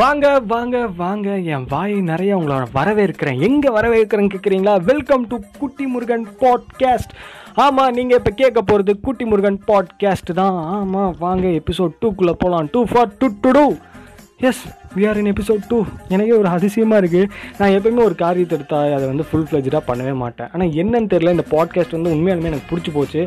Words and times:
வாங்க 0.00 0.26
வாங்க 0.52 0.76
வாங்க. 0.96 1.28
என் 1.52 1.66
வாய் 1.68 1.94
நிறைய 2.10 2.32
உங்களோட 2.38 2.64
வரவேற்கிறேன். 2.74 3.40
எங்கே 3.40 3.68
வரவேற்கிறேன்னு 3.68 4.32
கேட்குறீங்களா 4.34 4.74
வெல்கம் 4.84 5.26
டு 5.26 5.36
குட்டி 5.58 5.86
முருகன் 5.86 6.26
பாட்காஸ்ட் 6.40 7.12
ஆமாம் 7.54 7.92
நீங்கள் 7.92 8.18
இப்போ 8.18 8.30
கேட்க 8.30 8.60
போகிறது 8.60 9.00
குட்டி 9.00 9.24
முருகன் 9.24 9.60
பாட்காஸ்ட் 9.66 10.32
தான். 10.34 10.58
ஆமாம் 10.76 11.16
வாங்க 11.18 11.46
எபிசோட் 11.46 11.98
டூக்குள்ளே 12.00 12.34
போகலாம் 12.42 12.68
two 12.70 12.82
for 12.84 13.10
two 13.18 13.28
to 13.40 13.50
two 13.50 13.64
as 14.38 14.62
we 14.96 15.02
are 15.08 15.18
in 15.20 15.30
episode 15.32 15.62
two 15.70 15.78
எனக்கே 16.14 16.34
ஒரு 16.38 16.48
அதிசயமாக 16.54 17.00
இருக்குது 17.02 17.28
நான் 17.58 17.74
எப்பயுமே 17.76 18.02
ஒரு 18.08 18.14
காரியத்தை 18.22 18.54
எடுத்தால் 18.58 18.94
அதை 18.96 19.06
வந்து 19.10 19.24
ஃபுல் 19.28 19.46
ஃப்ளெஜாக 19.48 19.82
பண்ணவே 19.88 20.14
மாட்டேன். 20.22 20.48
ஆனால் 20.54 20.72
என்னன்னு 20.82 21.10
தெரியல 21.12 21.34
இந்த 21.36 21.44
பாட்காஸ்ட் 21.54 21.96
வந்து 21.96 22.12
உண்மையாலுமே 22.14 22.50
எனக்கு 22.52 22.70
பிடிச்சி 22.70 22.92
போச்சு. 22.96 23.22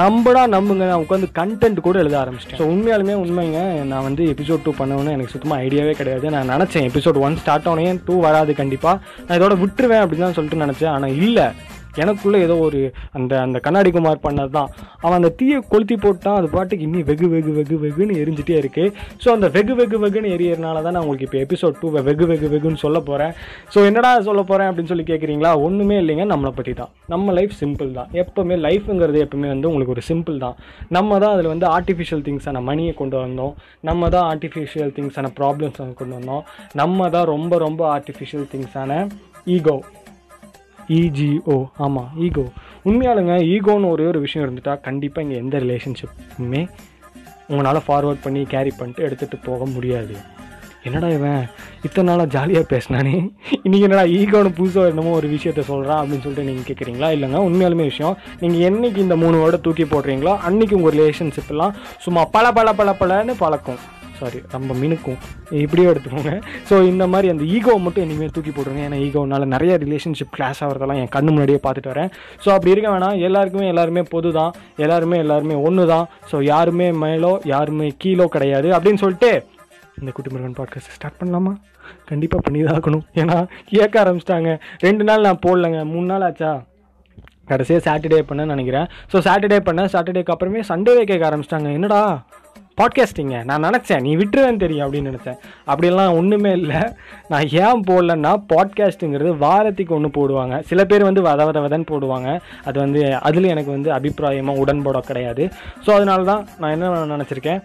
நம்படா 0.00 0.42
நம்புங்க. 0.56 0.84
நான் 0.90 1.02
உட்காந்து 1.04 1.28
கண்டென்ட் 1.40 1.80
கூட 1.86 1.98
எழுத 2.02 2.16
ஆரம்பிச்சிட்டேன். 2.22 2.60
ஸோ 2.60 2.68
உண்மையாலுமே 2.74 3.16
உண்மைங்க. 3.24 3.60
நான் 3.92 4.06
வந்து 4.08 4.24
எபிசோட் 4.34 4.64
டூ 4.66 4.74
பண்ணணும்னு 4.80 5.16
எனக்கு 5.16 5.34
சுத்தமாக 5.34 5.64
ஐடியாவே 5.66 5.94
கிடையாது. 6.00 6.30
நான் 6.36 6.52
நினச்சேன் 6.54 6.86
எபிசோட் 6.90 7.18
ஒன் 7.26 7.40
ஸ்டார்ட் 7.42 7.68
ஆனேன் 7.72 8.00
டூ 8.08 8.16
வராது 8.28 8.54
கண்டிப்பாக 8.62 8.96
நான் 9.26 9.38
இதோட 9.40 9.56
விட்டுருவேன் 9.64 10.04
அப்படின்னு 10.04 10.26
தான் 10.28 10.38
சொல்லிட்டு 10.38 10.64
நினச்சேன். 10.64 10.94
ஆனால் 10.96 11.16
இல்லை. 11.26 11.48
எனக்குள்ளே 12.02 12.40
ஏதோ 12.46 12.56
ஒரு 12.66 12.80
அந்த 13.18 13.32
அந்த 13.46 13.60
கண்ணாடி 13.66 13.92
குமார் 13.96 14.24
பண்ணது 14.26 14.52
தான் 14.58 14.70
அவன் 15.04 15.18
அந்த 15.20 15.32
தீயை 15.40 15.60
கொளுத்தி 15.72 15.98
போட்டான் 16.06 16.38
அது 16.40 16.50
பாட்டுக்கு 16.56 16.86
இன்னும் 16.88 17.06
வெகு 17.10 17.28
வெகு 17.34 17.54
வெகு 17.58 17.78
வெகுன்னு 17.84 18.18
எரிஞ்சிட்டே 18.22 18.56
இருக்குது 18.62 18.92
ஸோ 19.24 19.30
அந்த 19.36 19.48
வெகு 19.58 19.76
வெகு 19.80 19.98
வெகுன்னு 20.04 20.34
எரியறனால 20.36 20.82
தான் 20.86 20.96
நான் 20.96 21.04
உங்களுக்கு 21.04 21.28
இப்போ 21.28 21.40
எபிசோட் 21.46 21.80
டூ 21.82 21.90
வெகு 22.10 22.26
வெகு 22.32 22.48
வெகுன்னு 22.54 22.82
சொல்ல 22.84 22.98
போகிறேன் 23.10 23.34
ஸோ 23.74 23.78
என்னடா 23.90 24.12
சொல்ல 24.28 24.42
போகிறேன் 24.50 24.68
அப்படின்னு 24.70 24.92
சொல்லி 24.92 25.06
கேட்குறீங்களா 25.10 25.52
ஒன்றுமே 25.66 25.96
இல்லைங்க 26.02 26.24
நம்மளை 26.32 26.52
பற்றி 26.58 26.72
தான். 26.80 26.90
நம்ம 27.12 27.32
லைஃப் 27.38 27.54
சிம்பிள் 27.60 27.90
தான். 27.98 28.08
எப்போவுமே 28.22 28.56
லைஃப்ங்கிறது 28.66 29.18
எப்போவுமே 29.24 29.48
வந்து 29.52 29.68
உங்களுக்கு 29.70 29.94
ஒரு 29.96 30.04
சிம்பிள் 30.08 30.36
தான். 30.44 30.56
நம்ம 30.96 31.18
தான் 31.22 31.34
அதில் 31.36 31.50
வந்து 31.52 31.66
ஆர்டிஃபிஷியல் 31.76 32.22
திங்ஸான 32.26 32.62
மணியை 32.68 32.92
கொண்டு 33.00 33.16
வந்தோம். 33.24 33.52
நம்ம 33.88 34.08
தான் 34.14 34.26
ஆர்டிஃபிஷியல் 34.32 34.92
திங்ஸான 34.96 35.30
ப்ராப்ளம்ஸ் 35.40 35.80
கொண்டு 36.00 36.14
வந்தோம். 36.18 36.44
நம்ம 36.82 37.08
தான் 37.16 37.28
ரொம்ப 37.34 37.58
ரொம்ப 37.66 37.82
ஆர்டிஃபிஷியல் 37.96 38.46
திங்ஸான 38.54 39.00
ஈகோ 39.56 39.76
இஜிஓ 40.98 41.56
ஆமாம் 41.84 42.10
ஈகோ 42.26 42.44
உண்மையாலுங்க 42.88 43.34
ஈகோன்னு 43.54 43.92
ஒரே 43.94 44.04
ஒரு 44.12 44.20
விஷயம் 44.20 44.44
இருந்துட்டா 44.46 44.74
கண்டிப்பாக 44.86 45.24
இங்கே 45.26 45.38
எந்த 45.44 45.58
ரிலேஷன்ஷிப்புமே 45.58 46.62
உங்களால் 47.52 47.86
ஃபார்வர்ட் 47.86 48.24
பண்ணி 48.24 48.42
கேரி 48.52 48.72
பண்ணிட்டு 48.78 49.06
எடுத்துகிட்டு 49.06 49.38
போக 49.44 49.64
முடியாது. 49.64 50.14
என்னடா 50.82 51.08
இவன் 51.08 51.42
இத்தனை 51.82 52.04
நாளாக 52.10 52.28
ஜாலியாக 52.34 52.66
பேசினானே? 52.72 53.14
இன்றைக்கி 53.64 53.86
என்னடா 53.88 54.04
ஈகோன்னு 54.18 54.50
புதுசாக 54.58 54.92
என்னமோ 54.92 55.10
ஒரு 55.10 55.28
விஷயத்த 55.28 55.62
சொல்கிறான் 55.70 56.00
அப்படின்னு 56.02 56.24
சொல்லிட்டு 56.26 56.48
நீங்கள் 56.50 56.68
கேட்குறீங்களா 56.68 57.08
இல்லைங்க 57.16 57.40
உண்மையாலுமே 57.46 57.86
விஷயம். 57.92 58.16
நீங்கள் 58.42 58.64
என்னைக்கு 58.70 58.96
இந்த 59.06 59.16
மூணு 59.16 59.36
வேர்டை 59.42 59.60
தூக்கி 59.60 59.84
போடுறீங்களோ 59.84 60.34
அன்றைக்கி 60.48 60.76
உங்கள் 60.80 60.96
ரிலேஷன்ஷிப்லாம் 60.98 61.74
சும்மா 62.06 62.24
பல 62.36 62.52
பல 62.58 62.72
பல 62.72 62.96
பலன்னு 63.00 63.34
பழக்கம். 63.38 63.80
சாரி 64.20 64.40
ரொம்ப 64.54 64.72
மினுக்கும் 64.82 65.18
இப்படியே 65.64 65.86
எடுத்துக்கோங்க. 65.92 66.32
ஸோ 66.70 66.74
இந்த 66.92 67.04
மாதிரி 67.12 67.28
அந்த 67.34 67.44
ஈகோ 67.56 67.74
மட்டும் 67.84 68.04
இனிமேல் 68.06 68.34
தூக்கி 68.36 68.52
போட்டுருங்க. 68.54 68.82
ஏன்னா 68.88 68.98
ஈகோனால 69.06 69.48
நிறைய 69.54 69.72
ரிலேஷன்ஷிப் 69.84 70.34
கிளாஸ் 70.36 70.60
ஆகிறதெல்லாம் 70.66 71.00
என் 71.02 71.12
கண்ணு 71.16 71.32
முன்னாடியே 71.34 71.60
பார்த்துட்டு 71.66 71.92
வரேன். 71.92 72.10
ஸோ 72.44 72.48
அப்படி 72.56 72.74
இருக்க 72.74 72.88
வேணாம். 72.94 73.16
எல்லாருக்குமே 73.28 73.66
எல்லாருமே 73.74 74.04
பொது 74.14 74.30
தான் 74.38 74.52
எல்லாருமே 74.84 75.18
எல்லாருமே 75.24 75.56
ஒன்று 75.68 75.86
தான் 75.94 76.06
ஸோ 76.32 76.38
யாருமே 76.52 76.88
மேலோ 77.04 77.32
யாருமே 77.54 77.88
கீழோ 78.04 78.26
கிடையாது. 78.36 78.70
அப்படின்னு 78.78 79.02
சொல்லிட்டு 79.04 79.32
இந்த 80.00 80.10
குட்டி 80.16 80.30
முருகன் 80.32 80.58
பாட்காஸ்ட் 80.58 80.94
ஸ்டார்ட் 80.96 81.20
பண்ணலாமா? 81.20 81.52
கண்டிப்பாக 82.10 82.42
பண்ணி 82.46 82.60
தான் 82.66 82.76
ஆகணும் 82.80 83.06
ஏன்னா 83.20 83.36
கேட்க 83.70 83.94
ஆரம்பிச்சிட்டாங்க. 84.02 84.50
ரெண்டு 84.86 85.04
நாள் 85.08 85.26
நான் 85.28 85.40
போடலைங்க. 85.46 85.80
மூணு 85.92 86.06
நாள் 86.12 86.26
ஆச்சா? 86.28 86.50
கடைசியாக 87.50 87.82
சாட்டர்டே 87.86 88.20
பண்ணேன்னு 88.28 88.54
நினைக்கிறேன். 88.54 88.86
ஸோ 89.12 89.16
சாட்டர்டே 89.26 89.58
பண்ணேன். 89.68 89.90
சாட்டர்டேக்கு 89.94 90.32
அப்புறமே 90.34 90.60
சண்டேவே 90.68 91.02
கேட்க 91.10 91.24
ஆரம்பிச்சிட்டாங்க. 91.30 91.70
என்னடா? 91.78 92.00
பாட்காஸ்டிங்க 92.80 93.38
நான் 93.50 93.64
நினச்சேன் 93.68 94.04
நீ 94.06 94.12
விட்டுருவேன்னு 94.20 94.62
தெரியும் 94.64 94.84
அப்படின்னு 94.84 95.10
நினச்சேன். 95.12 95.38
அப்படிலாம் 95.70 96.16
ஒன்றுமே 96.20 96.52
இல்லை. 96.60 96.80
நான் 97.32 97.46
ஏன் 97.64 97.82
போடலன்னா 97.88 98.32
பாட்காஸ்ட்டுங்கிறது 98.52 99.32
வாரத்துக்கு 99.44 99.92
ஒன்று 99.98 100.10
போடுவாங்க. 100.18 100.54
சில 100.70 100.80
பேர் 100.90 101.08
வந்து 101.08 101.22
வத 101.28 101.44
வத 101.48 101.58
வதன்னு 101.64 101.86
போடுவாங்க. 101.92 102.28
அது 102.68 102.76
வந்து 102.84 103.00
அதில் 103.28 103.50
எனக்கு 103.54 103.70
வந்து 103.76 103.90
அபிப்பிராயமாக 103.96 104.62
உடன்பட 104.64 105.00
கிடையாது. 105.10 105.44
ஸோ 105.84 105.90
அதனால 105.96 106.24
தான் 106.30 106.42
நான் 106.60 106.74
என்ன 106.76 107.04
நினச்சிருக்கேன் 107.14 107.60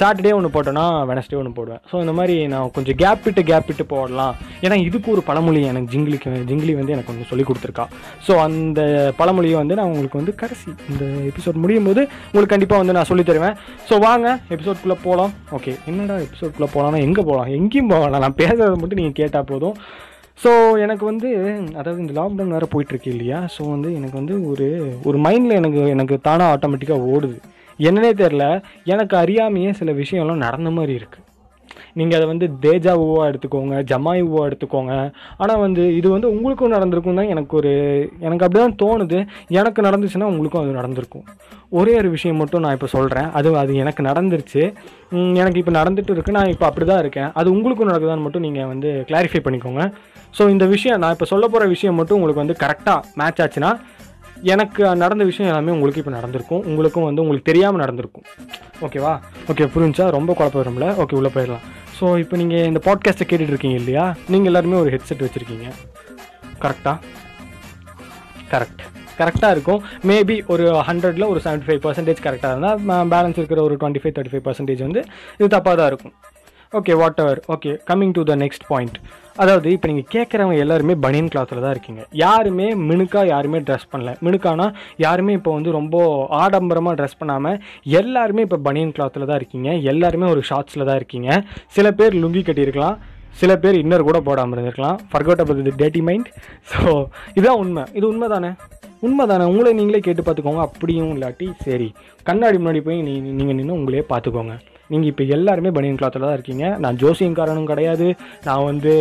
சாட்டர்டே 0.00 0.32
ஒன்று 0.38 0.54
போட்டேன்னா 0.56 0.84
வெனஸ்டே 1.12 1.38
ஒன்று 1.40 1.52
போடுவேன். 1.58 1.82
ஸோ 1.90 1.96
இந்த 2.04 2.14
மாதிரி 2.18 2.36
நான் 2.54 2.72
கொஞ்சம் 2.78 2.98
கேப் 3.02 3.24
விட்டு 3.26 3.44
கேப் 3.50 3.68
விட்டு 3.70 3.86
போடலாம். 3.94 4.34
ஏன்னா 4.64 4.78
இதுக்கு 4.88 5.10
ஒரு 5.16 5.24
பழமொழி 5.28 5.62
எனக்கு 5.72 5.92
ஜிங்கிலிக்கு 5.94 6.32
ஜிங்கிலி 6.50 6.74
வந்து 6.80 6.94
எனக்கு 6.96 7.10
கொஞ்சம் 7.12 7.30
சொல்லி 7.32 7.46
கொடுத்துருக்கா. 7.50 7.86
ஸோ 8.26 8.32
அந்த 8.46 8.80
பழமொழியை 9.20 9.58
வந்து 9.62 9.78
நான் 9.80 9.90
உங்களுக்கு 9.92 10.20
வந்து 10.22 10.34
கடைசி 10.42 10.68
இந்த 10.92 11.04
எபிசோட் 11.30 11.62
முடியும் 11.64 11.88
போது 11.90 12.02
உங்களுக்கு 12.30 12.54
கண்டிப்பாக 12.54 12.82
வந்து 12.82 12.96
நான் 12.98 13.10
சொல்லி 13.12 13.26
தருவேன். 13.30 13.56
ஸோ 13.90 13.94
வாங்க 14.08 14.26
எபிசோட்குள்ளே 14.50 14.96
போகலாம் 15.04 15.32
ஓகே 15.52 15.72
என்னடா 15.86 16.16
எபிசோட்குள்ளே 16.16 16.68
போகலாம்னா 16.74 17.00
எங்கே 17.00 17.22
போகலாம் 17.22 17.48
எங்கேயும் 17.48 17.88
போகலாம் 17.88 18.24
நான் 18.24 18.38
பேசுறதை 18.38 18.76
மட்டும் 18.76 19.00
நீங்கள் 19.00 19.18
கேட்டால் 19.20 19.44
போதும். 19.44 19.76
ஸோ 20.44 20.50
எனக்கு 20.78 21.04
வந்து 21.04 21.28
அதாவது 21.74 22.00
இந்த 22.02 22.14
லாக்டவுன் 22.20 22.54
வேறு 22.54 22.66
போயிட்டுருக்கு 22.74 23.06
இல்லையா? 23.06 23.38
ஸோ 23.58 23.62
வந்து 23.70 23.94
எனக்கு 23.94 24.16
வந்து 24.16 24.34
ஒரு 24.50 24.66
ஒரு 25.04 25.18
மைண்டில் 25.18 25.58
எனக்கு 25.60 25.80
எனக்கு 25.88 26.20
தானாக 26.20 26.54
ஆட்டோமேட்டிக்காக 26.54 27.10
ஓடுது. 27.14 27.38
என்னன்னே 27.78 28.10
தெரில 28.22 28.44
எனக்கு 28.84 29.16
அறியாமையே 29.16 29.70
சில 29.70 29.92
விஷயம்லாம் 29.92 30.44
நடந்த 30.46 30.70
மாதிரி 30.70 30.94
இருக்குது 30.94 31.25
நீங்கள் 31.98 32.18
அதை 32.18 32.26
வந்து 32.32 32.46
தேஜா 32.64 32.92
ஊவாக 33.04 33.28
எடுத்துக்கோங்க 33.30 33.76
ஜமாயுவாக 33.90 34.48
எடுத்துக்கோங்க. 34.48 34.94
ஆனால் 35.42 35.62
வந்து 35.64 35.84
இது 35.98 36.08
வந்து 36.16 36.30
உங்களுக்கும் 36.36 36.74
நடந்திருக்கும் 36.76 37.20
தான் 37.20 37.30
எனக்கு 37.34 37.54
ஒரு 37.60 37.72
எனக்கு 38.26 38.44
அப்படி 38.46 38.60
தான் 38.64 38.78
தோணுது. 38.84 39.20
எனக்கு 39.58 39.86
நடந்துச்சுன்னா 39.88 40.30
உங்களுக்கும் 40.32 40.62
அது 40.64 40.78
நடந்திருக்கும். 40.80 41.26
ஒரே 41.78 41.94
ஒரு 42.00 42.08
விஷயம் 42.16 42.40
மட்டும் 42.42 42.62
நான் 42.64 42.76
இப்போ 42.78 42.88
சொல்கிறேன் 42.96 43.30
அது 43.38 43.48
அது 43.62 43.72
எனக்கு 43.84 44.02
நடந்துருச்சு. 44.10 44.62
எனக்கு 45.40 45.60
இப்போ 45.62 45.72
நடந்துட்டு 45.80 46.12
இருக்குது 46.14 46.36
நான் 46.38 46.52
இப்போ 46.54 46.66
அப்படி 46.68 46.86
தான் 46.92 47.02
இருக்கேன். 47.04 47.30
அது 47.40 47.48
உங்களுக்கும் 47.56 47.90
நடக்குதான்னு 47.90 48.26
மட்டும் 48.26 48.46
நீங்கள் 48.46 48.70
வந்து 48.72 48.90
கிளாரிஃபை 49.10 49.40
பண்ணிக்கோங்க. 49.46 49.84
ஸோ 50.36 50.44
இந்த 50.54 50.64
விஷயம் 50.72 51.00
நான் 51.02 51.14
இப்போ 51.16 51.26
சொல்ல 51.32 51.44
போகிற 51.52 51.66
விஷயம் 51.74 51.98
மட்டும் 51.98 52.18
உங்களுக்கு 52.18 52.42
வந்து 52.44 52.56
கரெக்டாக 52.64 53.00
மேட்ச் 53.20 53.42
ஆச்சுன்னா 53.44 53.70
எனக்கு 54.52 54.82
நடந்த 55.02 55.24
விஷயம் 55.24 55.50
எல்லாமே 55.50 55.74
உங்களுக்கு 55.76 56.00
இப்போ 56.02 56.14
நடந்திருக்கும். 56.16 56.62
உங்களுக்கும் 56.70 57.06
வந்து 57.08 57.22
உங்களுக்கு 57.22 57.50
தெரியாமல் 57.50 57.82
நடந்திருக்கும். 57.84 58.26
ஓகேவா 58.86 59.12
ஓகே 59.52 59.66
புரிஞ்சா? 59.74 60.04
ரொம்ப 60.16 60.34
குழப்பம் 60.38 60.62
வரும்ல? 60.62 60.88
ஓகே 61.04 61.16
உள்ளே 61.20 61.32
போயிடலாம். 61.36 61.64
ஸோ 61.98 62.18
இப்போ 62.22 62.36
நீங்கள் 62.36 62.66
இந்த 62.70 62.80
பாட்காஸ்ட்டை 62.86 63.26
கேட்டுட்டு 63.28 63.54
இருக்கீங்க 63.54 63.78
இல்லையா? 63.82 64.04
நீங்கள் 64.32 64.50
எல்லாருமே 64.52 64.76
ஒரு 64.82 64.90
ஹெட்செட் 64.96 65.24
வச்சுருக்கீங்க. 65.26 65.68
கரெக்டாக 66.64 66.96
கரெக்ட் 68.52 68.82
கரெக்டாக 69.20 69.54
இருக்கும். 69.54 69.82
மேபி 70.10 70.34
ஒரு 70.52 70.64
ஹண்ட்ரடில் 70.88 71.30
ஒரு 71.32 71.40
செவன்ட்டி 71.44 71.66
ஃபைவ் 71.68 71.80
பர்சன்டேஜ் 71.84 72.24
கரெக்டாக 72.26 72.50
இருந்தால் 72.54 73.08
பேலன்ஸ் 73.14 73.38
இருக்கிற 73.40 73.60
ஒரு 73.62 73.74
twenty 73.80 74.02
five 74.02 74.14
thirty 74.16 74.32
five 74.32 74.46
percentage 74.48 74.82
வந்து 74.86 75.02
இது 75.38 75.48
தப்பாக 75.56 75.76
தான் 75.80 75.90
இருக்கும். 75.92 76.14
Okay 76.78 76.92
whatever 77.22 77.40
okay 77.54 77.72
coming 77.88 78.12
to 78.16 78.22
the 78.30 78.34
next 78.42 78.64
point 78.70 78.96
அதாவது 79.42 79.68
இப்போ 79.74 79.86
நீங்கள் 79.90 80.08
கேட்குறவங்க 80.14 80.56
எல்லாருமே 80.64 80.94
பனியன் 81.04 81.30
கிளாத்தில் 81.32 81.62
தான் 81.64 81.74
இருக்கீங்க. 81.74 82.02
யாருமே 82.22 82.66
மினுக்கா 82.88 83.22
யாருமே 83.32 83.58
ட்ரெஸ் 83.66 83.86
பண்ணல. 83.92 84.12
மினுக்கானா 84.26 84.66
யாருமே 85.04 85.32
இப்போ 85.38 85.50
வந்து 85.56 85.70
ரொம்ப 85.78 85.96
ஆடம்பரமாக 86.42 86.94
ட்ரெஸ் 87.00 87.18
பண்ணாமல் 87.20 87.58
எல்லாருமே 88.00 88.44
இப்போ 88.46 88.58
பனியன் 88.68 88.94
கிளாத்தில் 88.96 89.28
தான் 89.30 89.38
இருக்கீங்க. 89.40 89.70
எல்லாருமே 89.92 90.28
ஒரு 90.34 90.42
ஷார்ட்ஸில் 90.50 90.88
தான் 90.90 90.98
இருக்கீங்க. 91.00 91.30
சில 91.76 91.90
பேர் 91.98 92.20
லுங்கி 92.22 92.42
கட்டியிருக்கலாம். 92.48 92.96
சில 93.40 93.52
பேர் 93.64 93.80
இன்னர் 93.82 94.08
கூட 94.08 94.18
போடாமல் 94.28 94.56
இருந்திருக்கலாம். 94.56 94.98
ஃபர்கோட் 95.12 95.42
அபவுட் 95.44 95.66
தி 95.68 95.74
டேட்டி 95.82 96.02
மைண்ட் 96.08 96.30
ஸோ 96.72 96.82
இதுதான் 97.36 97.60
உண்மை. 97.64 97.84
இது 97.98 98.06
உண்மை 98.12 98.28
தானே 98.34 98.50
உண்மை 99.06 99.24
தானே 99.32 99.44
உங்களை 99.52 99.72
நீங்களே 99.80 100.00
கேட்டு 100.06 100.22
பார்த்துக்கோங்க. 100.26 100.62
அப்படியும் 100.68 101.12
இல்லாட்டி 101.16 101.48
சரி. 101.66 101.88
கண்ணாடி 102.28 102.58
முன்னாடி 102.62 102.82
போய் 102.86 103.04
நீ 103.08 103.14
நீங்கள் 103.40 103.58
நின்று 103.58 103.78
உங்களே 103.80 104.04
பார்த்துக்கோங்க. 104.12 104.56
நீங்கள் 104.92 105.10
இப்போ 105.12 105.24
எல்லாருமே 105.36 105.70
பனியன் 105.76 105.98
கிளாத்தில் 106.00 106.26
தான் 106.26 106.36
இருக்கீங்க. 106.38 106.64
நான் 106.84 106.98
ஜோசியங்காரனும் 107.02 107.70
கிடையாது. 107.72 108.06
நான் 108.48 108.66
வந்து 108.70 108.92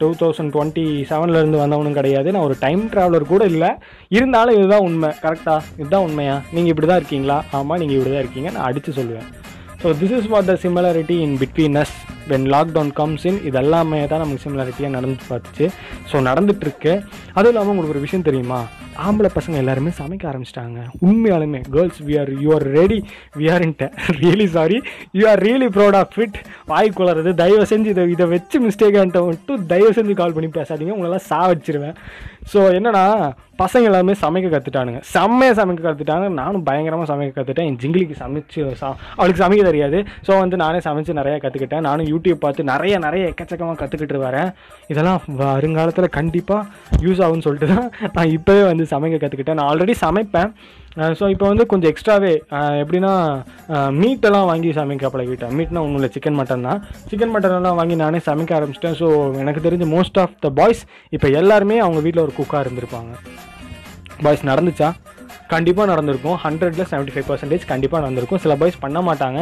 டூ 0.00 0.08
தௌசண்ட் 0.22 0.52
டுவெண்ட்டி 0.56 0.86
செவன்லேருந்து 1.10 1.62
வந்தவனும் 1.62 1.98
கிடையாது. 2.00 2.28
நான் 2.36 2.46
ஒரு 2.48 2.56
டைம் 2.64 2.84
ட்ராவலர் 2.94 3.30
கூட 3.34 3.44
இல்லை. 3.54 3.70
இருந்தாலும் 4.18 4.58
இதுதான் 4.60 4.86
உண்மை. 4.88 5.12
கரெக்டாக 5.24 5.68
இதுதான் 5.80 6.06
உண்மையா? 6.08 6.36
நீங்கள் 6.56 6.74
இப்படி 6.74 6.90
தான் 6.92 7.02
இருக்கீங்களா? 7.02 7.38
ஆமாம் 7.60 7.80
நீங்கள் 7.84 7.98
இப்படி 7.98 8.14
தான் 8.14 8.24
இருக்கீங்க. 8.24 8.50
நான் 8.56 8.68
அடித்து 8.70 8.92
சொல்லுவேன். 9.00 9.28
So 9.82 9.90
this 10.00 10.12
is 10.16 10.26
what 10.32 10.48
the 10.50 10.54
similarity 10.64 11.14
in 11.26 11.36
between 11.40 11.76
us 11.80 11.94
when 12.30 12.44
lockdown 12.52 12.90
comes 12.98 13.24
in 13.28 13.38
இது 13.48 13.56
எல்லாமே 13.60 14.00
தான் 14.10 14.20
நமக்கு 14.22 14.42
சிமிலாரிட்டியாக 14.44 14.92
நடந்து 14.96 15.24
பார்த்துச்சு 15.30 15.66
ஸோ 16.10 16.16
நடந்துகிட்ருக்கு 16.28 16.92
அதுவும் 17.36 17.52
இல்லாமல் 17.52 17.72
உங்களுக்கு 17.72 17.94
ஒரு 17.96 18.04
விஷயம் 18.06 18.26
தெரியுமா? 18.28 18.60
ஆம்பளை 19.06 19.30
பசங்க 19.36 19.56
எல்லாருமே 19.62 19.90
சமைக்க 20.00 20.24
ஆரம்பிச்சிட்டாங்க. 20.30 20.80
உண்மையாலுமே 21.08 21.60
girls 21.76 22.00
we 22.08 22.16
are 22.22 22.32
you 22.44 22.50
are 22.56 22.66
ready 22.78 22.98
we 23.40 23.46
are 23.54 23.64
into 23.66 23.88
really 24.22 24.48
sorry 24.56 24.80
you 25.18 25.24
are 25.32 25.42
really 25.48 25.68
proud 25.76 25.98
of 26.00 26.12
fit 26.16 26.36
வாய் 26.72 26.96
குளறது. 26.98 27.32
தயவு 27.42 27.64
செஞ்சு 27.72 27.94
இதை 27.94 28.04
இதை 28.16 28.26
வச்சு 28.34 28.58
மிஸ்டேக்கான்ட்ட 28.66 29.22
மட்டும் 29.30 29.64
தயவு 29.72 29.94
செஞ்சு 30.00 30.16
கால் 30.20 30.36
பண்ணி 30.36 30.50
பேசாதீங்க. 30.58 30.94
உங்களெல்லாம் 30.96 31.26
சாவடிச்சிருவேன். 31.30 31.96
ஸோ 32.52 32.60
என்னன்னா 32.76 33.04
பசங்க 33.60 33.88
எல்லாமே 33.88 34.12
சமைக்க 34.22 34.46
கற்றுட்டானுங்க 34.52 35.00
செம்மையாக 35.14 35.54
சமைக்க 35.58 35.82
கற்றுட்டாங்க 35.86 36.28
நானும் 36.38 36.64
பயங்கரமாக 36.68 37.06
சமைக்க 37.10 37.32
கற்றுட்டேன் 37.36 37.68
என் 37.70 37.76
ஜிங்கிலிக்கு 37.82 38.16
சமைச்சு 38.22 38.62
சா 38.80 38.88
அவளுக்கு 39.18 39.42
சமைக்க 39.42 39.62
தெரியாது. 39.68 39.98
ஸோ 40.26 40.32
வந்து 40.42 40.56
நானே 40.62 40.78
சமைச்சு 40.86 41.12
நிறையா 41.20 41.36
கற்றுக்கிட்டேன் 41.44 41.86
நானும் 41.88 42.08
யூடியூப் 42.12 42.40
பார்த்து 42.44 42.68
நிறைய 42.72 42.94
நிறைய 43.06 43.30
எக்கச்சக்கமாக 43.32 43.78
கற்றுக்கிட்டு 43.82 44.24
வரேன் 44.26 44.50
இதெல்லாம் 44.92 45.20
வருங்காலத்தில் 45.42 46.14
கண்டிப்பாக 46.18 47.00
யூஸ் 47.06 47.21
ஆகும்னு 47.26 47.46
சொல்லிட்டு 47.46 47.68
தான் 47.74 47.88
நான் 48.16 48.32
இப்போவே 48.36 48.62
வந்து 48.70 48.84
சமைக்க 48.92 49.20
கற்றுக்கிட்டேன் 49.22 49.58
நான் 49.60 49.70
ஆல்ரெடி 49.72 49.94
சமைப்பேன். 50.04 50.50
ஸோ 51.18 51.24
இப்போ 51.34 51.46
வந்து 51.50 51.64
கொஞ்சம் 51.72 51.90
எக்ஸ்ட்ராவே 51.92 52.32
எப்படின்னா 52.82 53.12
மீட்டெல்லாம் 54.00 54.48
வாங்கி 54.50 54.72
சமைக்க 54.80 55.10
பழகிட்டேன். 55.14 55.54
மீட்னா 55.58 55.84
ஒன்றும் 55.84 56.00
இல்லை 56.00 56.10
சிக்கன் 56.16 56.38
மட்டன் 56.40 56.66
தான். 56.68 56.82
சிக்கன் 57.12 57.32
மட்டன் 57.36 57.56
எல்லாம் 57.60 57.78
வாங்கி 57.80 57.96
நானே 58.04 58.20
சமைக்க 58.28 58.58
ஆரம்பிச்சிட்டேன். 58.58 58.98
ஸோ 59.00 59.08
எனக்கு 59.44 59.64
தெரிஞ்ச 59.68 59.86
மோஸ்ட் 59.96 60.20
ஆஃப் 60.24 60.36
த 60.44 60.50
பாய்ஸ் 60.60 60.82
இப்போ 61.16 61.30
எல்லாருமே 61.40 61.78
அவங்க 61.86 62.02
வீட்டில் 62.06 62.24
ஒரு 62.26 62.34
குக்காக 62.40 62.64
இருந்திருப்பாங்க. 62.66 63.14
பாய்ஸ் 64.26 64.44
நடந்துச்சா? 64.52 64.90
கண்டிப்பாக 65.54 65.86
நடந்திருக்கும். 65.92 66.36
ஹண்ட்ரட்ல 66.44 66.82
செவன்ட்டி 66.90 67.12
ஃபைவ் 67.14 67.26
பர்சன்டேஜ் 67.30 67.64
கண்டிப்பாக 67.72 68.00
நடந்திருக்கும். 68.04 68.40
சில 68.44 68.52
பாய்ஸ் 68.60 68.78
பண்ண 68.84 68.98
மாட்டாங்க. 69.08 69.40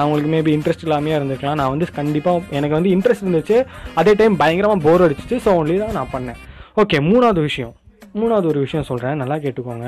அவங்களுக்கு 0.00 0.30
மேபி 0.34 0.50
இன்ட்ரெஸ்ட் 0.56 0.84
இல்லாமையே 0.86 1.14
இருந்திருக்கலாம். 1.18 1.58
நான் 1.60 1.72
வந்து 1.74 1.86
கண்டிப்பாக 2.00 2.56
எனக்கு 2.58 2.76
வந்து 2.78 2.90
இன்ட்ரெஸ்ட் 2.96 3.24
இருந்துச்சு. 3.26 3.58
அதே 4.00 4.14
டைம் 4.20 4.36
பயங்கரமாக 4.42 4.84
போர் 4.86 5.04
அடிச்சிச்சு. 5.06 5.38
ஸோ 5.44 5.52
ஒன்லி 5.60 5.76
தான் 5.84 5.96
நான் 5.98 6.12
பண்ணேன். 6.16 6.40
ஓகே 6.80 6.98
மூணாவது 7.08 7.40
விஷயம். 7.48 7.74
மூணாவது 8.20 8.46
ஒரு 8.50 8.60
விஷயம் 8.64 8.86
சொல்கிறேன் 8.88 9.20
நல்லா 9.20 9.36
கேட்டுக்கோங்க. 9.44 9.86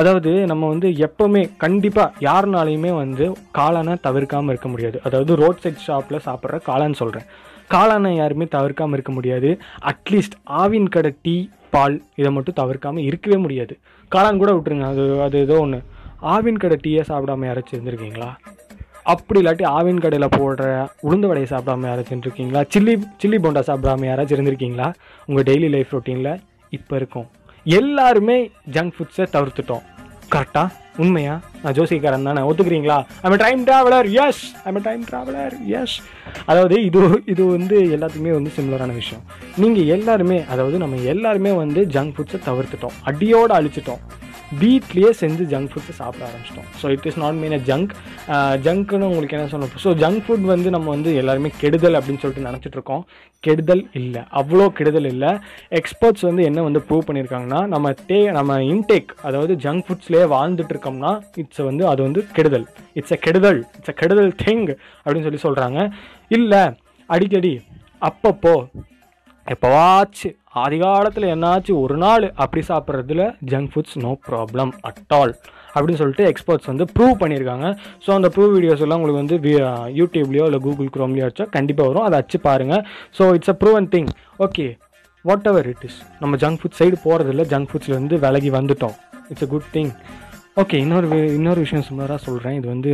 அதாவது 0.00 0.30
நம்ம 0.50 0.68
வந்து 0.72 0.88
எப்போவுமே 1.06 1.42
கண்டிப்பாக 1.64 2.24
யாருனாலையுமே 2.26 2.90
வந்து 3.02 3.26
காளானை 3.58 3.94
தவிர்க்காமல் 4.06 4.52
இருக்க 4.54 4.68
முடியாது. 4.72 4.98
அதாவது 5.06 5.34
ரோட் 5.42 5.62
சைட் 5.64 5.84
ஷாப்பில் 5.86 6.24
சாப்பிட்ற 6.26 6.58
காளான் 6.68 6.98
சொல்கிறேன் 7.00 7.28
காளானை 7.74 8.12
யாருமே 8.16 8.48
தவிர்க்காமல் 8.56 8.96
இருக்க 8.98 9.12
முடியாது. 9.18 9.50
அட்லீஸ்ட் 9.92 10.36
ஆவின் 10.62 10.90
கடை 10.96 11.12
டீ 11.26 11.36
பால் 11.76 11.96
இதை 12.20 12.32
மட்டும் 12.38 12.58
தவிர்க்காமல் 12.62 13.06
இருக்கவே 13.10 13.38
முடியாது. 13.44 13.76
காளான் 14.12 14.42
கூட 14.42 14.52
விட்டுருங்க 14.56 14.88
அது 14.94 15.06
அது 15.26 15.38
ஏதோ 15.46 15.58
ஒன்று 15.66 15.80
ஆவின் 16.34 16.62
கடை 16.64 16.78
டீயை 16.86 17.04
சாப்பிடாம 17.12 17.46
யாராச்சும் 17.50 17.76
இருந்திருக்கீங்களா? 17.76 18.30
அப்படி 19.12 19.38
இல்லாட்டி 19.40 19.64
ஆவின் 19.78 20.02
கடையில் 20.04 20.34
போடுற 20.36 20.66
உளுந்து 21.06 21.28
வடையை 21.30 21.48
சாப்பிடாம 21.50 21.88
யாராச்சும் 21.90 22.24
இருக்கீங்களா 22.26 22.60
சில்லி 22.74 22.94
சில்லி 23.22 23.38
போண்டா 23.44 23.62
சாப்பிடாம 23.70 24.06
யாராச்சும் 24.10 24.36
இருந்திருக்கீங்களா? 24.36 24.88
உங்கள் 25.26 25.46
டெய்லி 25.48 25.68
லைஃப் 25.74 25.92
ரொட்டீனில் 25.96 26.32
இப்போ 26.76 26.94
இருக்கும். 27.00 27.26
எல்லாருமே 27.80 28.38
ஜங்க் 28.76 28.94
ஃபுட்ஸை 28.96 29.26
தவிர்த்துட்டோம். 29.34 29.84
கரெக்டாக 30.32 30.68
உண்மையா? 31.02 31.34
நான் 31.62 31.74
ஜோசிக்காரன் 31.76 32.26
தானே. 32.28 32.40
ஒத்துக்கிறீங்களா? 32.48 32.98
I'm 33.26 33.36
time 33.44 33.62
traveller 33.68 34.08
yes 34.24 34.42
I'm 34.68 34.82
time 34.88 35.02
traveller 35.10 35.54
yes 35.80 35.96
அதாவது 36.50 36.76
இது 36.88 37.00
இது 37.32 37.42
வந்து 37.54 37.78
எல்லாத்துக்குமே 37.96 38.34
வந்து 38.38 38.52
சிமிலரான 38.56 38.94
விஷயம். 39.00 39.24
நீங்கள் 39.62 39.90
எல்லாருமே 39.96 40.38
அதாவது 40.54 40.78
நம்ம 40.82 41.00
எல்லாருமே 41.14 41.52
வந்து 41.62 41.82
ஜங்க் 41.96 42.14
ஃபுட்ஸை 42.16 42.40
தவிர்த்துட்டோம். 42.50 42.96
அடியோடு 43.10 43.54
அழிச்சிட்டோம். 43.58 44.02
வீட்லேயே 44.60 45.10
செஞ்சு 45.20 45.44
ஜங்க் 45.52 45.70
ஃபுட்ஸ் 45.72 45.98
சாப்பிட 46.00 46.22
ஆரம்பிச்சிட்டோம். 46.28 46.68
So 46.80 46.90
it 46.94 47.06
is 47.10 47.18
not 47.22 47.38
mean 47.42 47.56
a 47.58 47.60
junk 47.70 47.92
ஜங்க்னு 48.66 49.08
உங்களுக்கு 49.10 49.36
என்ன 49.38 49.48
சொன்னோம்? 49.52 49.72
ஸோ 49.84 49.92
ஜங்க் 50.02 50.22
ஃபுட் 50.26 50.46
வந்து 50.52 50.68
நம்ம 50.76 50.90
வந்து 50.96 51.10
எல்லாருமே 51.22 51.50
கெடுதல் 51.62 51.98
அப்படின்னு 51.98 52.22
சொல்லிட்டு 52.22 52.46
நினச்சிட்டு 52.48 52.78
இருக்கோம். 52.78 53.02
கெடுதல் 53.46 53.82
இல்லை. 54.00 54.22
அவ்வளோ 54.40 54.66
கெடுதல் 54.78 55.08
இல்லை. 55.12 55.32
எக்ஸ்பர்ட்ஸ் 55.80 56.26
வந்து 56.28 56.44
என்ன 56.50 56.62
வந்து 56.68 56.82
ப்ரூவ் 56.88 57.06
பண்ணியிருக்காங்கன்னா 57.08 57.60
நம்ம 57.74 57.92
டே 58.10 58.20
நம்ம 58.38 58.60
இன்டேக் 58.72 59.12
அதாவது 59.28 59.54
ஜங்க் 59.66 59.84
ஃபுட்ஸ்லேயே 59.88 60.28
வாழ்ந்துட்டு 60.36 60.74
இருக்கோம்னா 60.76 61.12
இட்ஸ் 61.42 61.62
வந்து 61.70 61.86
அது 61.92 62.02
வந்து 62.08 62.22
கெடுதல். 62.38 62.66
இட்ஸ் 63.00 63.16
அ 63.16 63.20
கெடுதல். 63.26 63.60
இட்ஸ் 63.78 63.92
அ 63.94 63.96
கெடுதல் 64.02 64.32
திங் 64.44 64.64
அப்படின்னு 65.04 65.26
சொல்லி 65.28 65.44
சொல்கிறாங்க 65.46 65.90
இல்லை 66.38 66.62
அடிக்கடி 67.10 67.54
அப்பப்போ 68.08 68.54
எப்போவாச்சு 69.46 70.28
ஆதி 70.62 70.76
காலத்தில் 70.82 71.26
ஒரு 71.82 71.96
நாள் 72.02 72.24
அப்படி 72.42 72.62
சாப்பிட்றதுல 72.70 73.22
junk 73.52 73.70
foods 73.72 73.96
no 74.04 74.12
problem 74.28 74.70
at 74.88 75.14
all 75.18 75.32
அப்படின்னு 75.74 76.00
சொல்லிட்டு 76.00 76.26
எக்ஸ்பர்ட்ஸ் 76.32 76.68
வந்து 76.70 76.84
ப்ரூவ் 76.96 77.14
பண்ணியிருக்காங்க. 77.22 77.68
ஸோ 78.04 78.10
அந்த 78.16 78.28
ப்ரூவ் 78.34 78.52
வீடியோஸ் 78.56 78.84
எல்லாம் 78.86 79.00
உங்களுக்கு 79.00 79.22
வந்து 79.22 79.38
யூடியூப்லேயோ 80.00 80.44
இல்லை 80.48 80.60
கூகுள் 80.66 80.90
க்ரோம்லேயோ 80.96 81.26
வச்சோ 81.28 81.46
கண்டிப்பாக 81.56 81.88
வரும். 81.90 82.06
அதை 82.08 82.18
அச்சு 82.22 82.40
பாருங்கள் 82.48 82.82
so 83.18 83.26
it's 83.38 83.52
a 83.54 83.56
proven 83.62 83.88
thing 83.94 84.10
okay 84.46 84.66
whatever 85.52 85.68
it 85.72 85.84
is 85.88 85.98
நம்ம 86.22 86.36
ஜங்க் 86.44 86.60
ஃபுட் 86.62 86.78
சைடு 86.80 86.96
போகிறதில்ல 87.06 87.46
ஜங்க் 87.54 87.70
ஃபுட்ஸ்லேருந்து 87.72 88.18
விலகி 88.26 88.52
வந்துட்டோம். 88.58 88.96
It's 89.32 89.46
a 89.46 89.50
good 89.54 89.68
thing 89.76 89.90
okay 90.56 90.76
இன்னொரு 90.76 91.06
வி- 91.10 91.32
இன்னொரு 91.32 91.60
விஷயம் 91.62 91.86
சுமாராக 91.86 92.18
சொல்கிறேன் 92.24 92.56
இது 92.56 92.66
வந்து 92.68 92.92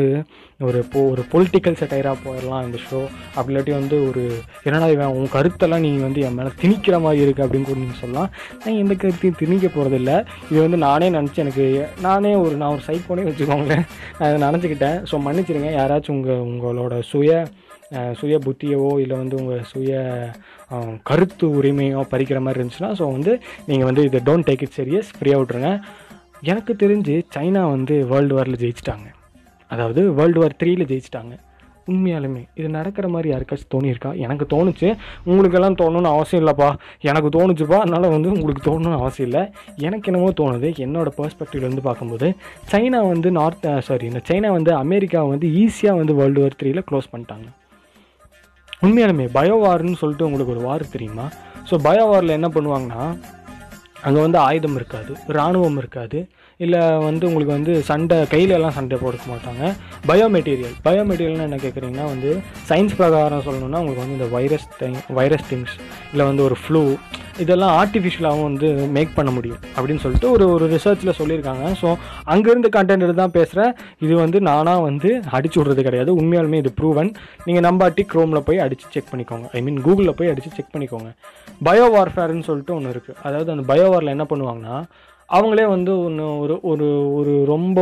ஒரு 0.60 0.78
போ 0.92 1.00
ஒரு 1.10 1.22
பொலிட்டிக்கல் 1.32 1.76
செட்டையராக 1.80 2.16
போயிடலாம் 2.22 2.64
இந்த 2.66 2.78
ஷோ 2.84 3.00
அப்படி 3.34 3.50
இல்லாட்டி 3.50 3.72
வந்து 3.74 3.96
ஒரு 4.06 4.22
என்னடா 4.64 4.86
இவன் 4.88 5.16
உன் 5.16 5.32
கருத்தெல்லாம் 5.34 5.84
நீ 5.84 5.90
வந்து 5.98 6.20
என் 6.20 6.38
மேலே 6.38 6.52
திணிக்கிற 6.62 6.98
மாதிரி 7.00 7.24
இருக்குது 7.24 7.46
அப்படின்னு 7.46 7.68
கூட 7.68 7.78
நீங்கள் 7.80 8.00
சொல்லலாம். 8.00 8.30
நான் 8.60 8.80
எந்த 8.80 8.94
கருத்தையும் 8.96 9.38
திணிக்க 9.40 9.68
போகிறதில்ல 9.68 10.14
இது 10.50 10.58
வந்து 10.60 10.80
நானே 10.86 11.08
நினச்சி 11.10 11.44
எனக்கு 11.44 11.66
நானே 12.00 12.32
ஒரு 12.42 12.54
நான் 12.56 12.74
ஒரு 12.76 12.84
சைக்கோனே 12.88 13.26
வச்சுக்கோங்களேன். 13.28 13.84
நான் 14.18 14.28
அதை 14.28 14.40
நினச்சிக்கிட்டேன். 14.46 14.98
ஸோ 15.10 15.24
மன்னிச்சிடுங்க. 15.26 15.70
யாராச்சும் 15.76 16.18
உங்கள் 16.18 16.44
உங்களோட 16.48 16.94
சுய 17.10 17.30
சுய 18.18 18.34
புத்தியவோ 18.42 18.90
இல்லை 19.00 19.16
வந்து 19.16 19.36
உங்கள் 19.38 19.64
சுய 19.70 19.92
கருத்து 21.04 21.46
உரிமையோ 21.56 22.00
பறிக்கிற 22.10 22.38
மாதிரி 22.40 22.58
இருந்துச்சுன்னா 22.58 22.90
ஸோ 22.98 23.06
வந்து 23.12 23.32
நீங்கள் 23.66 23.88
வந்து 23.88 24.02
இதை 24.04 24.20
டோன்ட் 24.26 24.46
டேக் 24.48 24.62
இட் 24.62 24.76
சீரியஸ் 24.76 25.08
ஃப்ரீயாக 25.14 25.40
விட்ருங்க 25.40 25.70
எனக்கு 26.42 26.72
தெரிஞ்சு 26.82 27.14
சைனா 27.34 27.62
வந்து 27.74 27.94
வேர்ல்டு 28.10 28.34
வாரில் 28.36 28.60
ஜெயிச்சிட்டாங்க. 28.62 29.06
அதாவது 29.70 30.12
வேர்ல்டு 30.18 30.40
வார் 30.40 30.58
த்ரீயில் 30.60 30.90
ஜெயிச்சிட்டாங்க. 30.90 31.34
உண்மையாலுமே 31.90 32.42
இது 32.58 32.68
நடக்கிற 32.68 33.08
மாதிரி 33.08 33.28
யாருக்காச்சும் 33.32 33.72
தோணியிருக்கா? 33.74 34.10
எனக்கு 34.24 34.44
தோணுச்சு. 34.52 34.88
உங்களுக்கெல்லாம் 35.30 35.76
தோணுன்னு 35.80 36.10
அவசியம் 36.16 36.42
இல்லைப்பா. 36.42 36.68
எனக்கு 37.00 37.28
தோணுச்சுப்பா. 37.36 37.78
அதனால் 37.84 38.14
வந்து 38.14 38.28
உங்களுக்கு 38.36 38.62
தோணணும்னு 38.68 39.00
அவசியம் 39.02 39.28
இல்லை. 39.28 39.42
எனக்கு 39.86 40.10
என்னமோ 40.10 40.28
தோணுது 40.40 40.68
என்னோடய 40.86 41.16
பெர்ஸ்பெக்டிவ்லேருந்து 41.18 41.84
பார்க்கும்போது 41.88 42.28
சைனா 42.72 43.00
வந்து 43.12 43.30
நார்த் 43.38 43.68
சாரி 43.88 44.06
இந்த 44.06 44.22
சைனா 44.30 44.50
வந்து 44.58 44.72
அமெரிக்கா 44.84 45.22
வந்து 45.32 45.48
ஈஸியாக 45.62 46.00
வந்து 46.00 46.14
வேர்ல்டு 46.20 46.42
வார் 46.44 46.58
த்ரீயில் 46.62 46.86
க்ளோஸ் 46.90 47.10
பண்ணிட்டாங்க. 47.14 47.48
உண்மையாலுமே 48.86 49.28
பயோ 49.38 49.56
வார்னு 49.64 50.00
சொல்லிட்டு 50.02 50.26
உங்களுக்கு 50.28 50.54
ஒரு 50.56 50.64
வார் 50.68 50.92
தெரியுமா? 50.96 51.28
ஸோ 51.70 51.76
பயோ 51.88 52.04
வாரில் 52.12 52.36
என்ன 52.38 52.48
பண்ணுவாங்கன்னா 52.54 53.02
அங்கே 54.02 54.20
வந்து 54.20 54.38
ஆயுதம் 54.38 54.74
இருக்காது 54.74 55.12
இராணுவம் 55.26 55.76
இருக்காது. 55.76 56.18
இல்லை 56.64 56.80
வந்து 57.06 57.24
உங்களுக்கு 57.28 57.52
வந்து 57.56 57.72
சண்டை 57.90 58.16
கையிலலாம் 58.32 58.74
சண்டை 58.78 58.96
போடுக்க 59.02 59.24
மாட்டாங்க. 59.32 59.62
பயோ 60.08 60.26
மெட்டீரியல் 60.34 60.74
பயோ 60.86 61.02
மெட்டீரியல்னு 61.10 61.46
என்ன 61.48 61.58
கேட்குறீங்கன்னா 61.62 62.06
வந்து 62.12 62.30
சயின்ஸ் 62.70 62.96
பிரகாரம் 62.98 63.44
சொல்லணும்னா 63.46 63.80
உங்களுக்கு 63.82 64.04
வந்து 64.04 64.18
இந்த 64.18 64.28
வைரஸ் 64.36 64.66
திங் 64.80 64.98
வைரஸ் 65.18 65.46
திங்ஸ் 65.50 65.74
இல்லை 66.12 66.26
வந்து 66.30 66.44
ஒரு 66.48 66.58
ஃப்ளூ 66.62 66.82
இதெல்லாம் 67.42 67.74
ஆர்டிஃபிஷியலாகவும் 67.80 68.46
வந்து 68.48 68.68
மேக் 68.96 69.16
பண்ண 69.18 69.30
முடியும் 69.36 69.60
அப்படின்னு 69.74 70.02
சொல்லிட்டு 70.04 70.28
ஒரு 70.34 70.44
ஒரு 70.54 70.64
ரிசர்ச்சில் 70.74 71.16
சொல்லியிருக்காங்க. 71.20 71.66
ஸோ 71.80 71.88
அங்கேருந்து 72.32 72.70
கண்டென்ட் 72.76 73.20
தான் 73.22 73.34
பேசுகிறேன் 73.38 73.72
இது 74.04 74.14
வந்து 74.24 74.38
நானாக 74.48 74.80
வந்து 74.88 75.10
அடிச்சு 75.36 75.58
விட்றது 75.60 75.82
கிடையாது. 75.86 76.12
உண்மையாலுமே 76.22 76.60
இது 76.62 76.72
ப்ரூவன் 76.80 77.10
நீங்கள் 77.46 77.66
நம்பாட்டி 77.68 78.04
க்ரோமில் 78.12 78.46
போய் 78.48 78.64
அடித்து 78.64 78.92
செக் 78.96 79.10
பண்ணிக்கோங்க. 79.12 79.48
ஐ 79.56 79.62
மீன் 79.68 79.80
கூகுளில் 79.86 80.18
போய் 80.18 80.32
அடித்து 80.32 80.52
செக் 80.58 80.74
பண்ணிக்கோங்க. 80.74 81.10
பயோ 81.68 81.86
வார்ஃபேர்னு 81.96 82.48
சொல்லிட்டு 82.50 82.74
ஒன்று 82.78 82.92
இருக்குது 82.96 83.18
அதாவது 83.28 83.52
அந்த 83.54 83.64
பயோ 83.72 83.88
வாரில் 83.94 84.14
என்ன 84.16 84.26
பண்ணுவாங்கன்னா 84.32 84.76
அவங்களே 85.36 85.64
வந்து 85.72 85.92
ஒன்று 86.06 86.24
ஒரு 86.42 86.54
ஒரு 86.70 86.86
ஒரு 87.18 87.32
ரொம்ப 87.52 87.80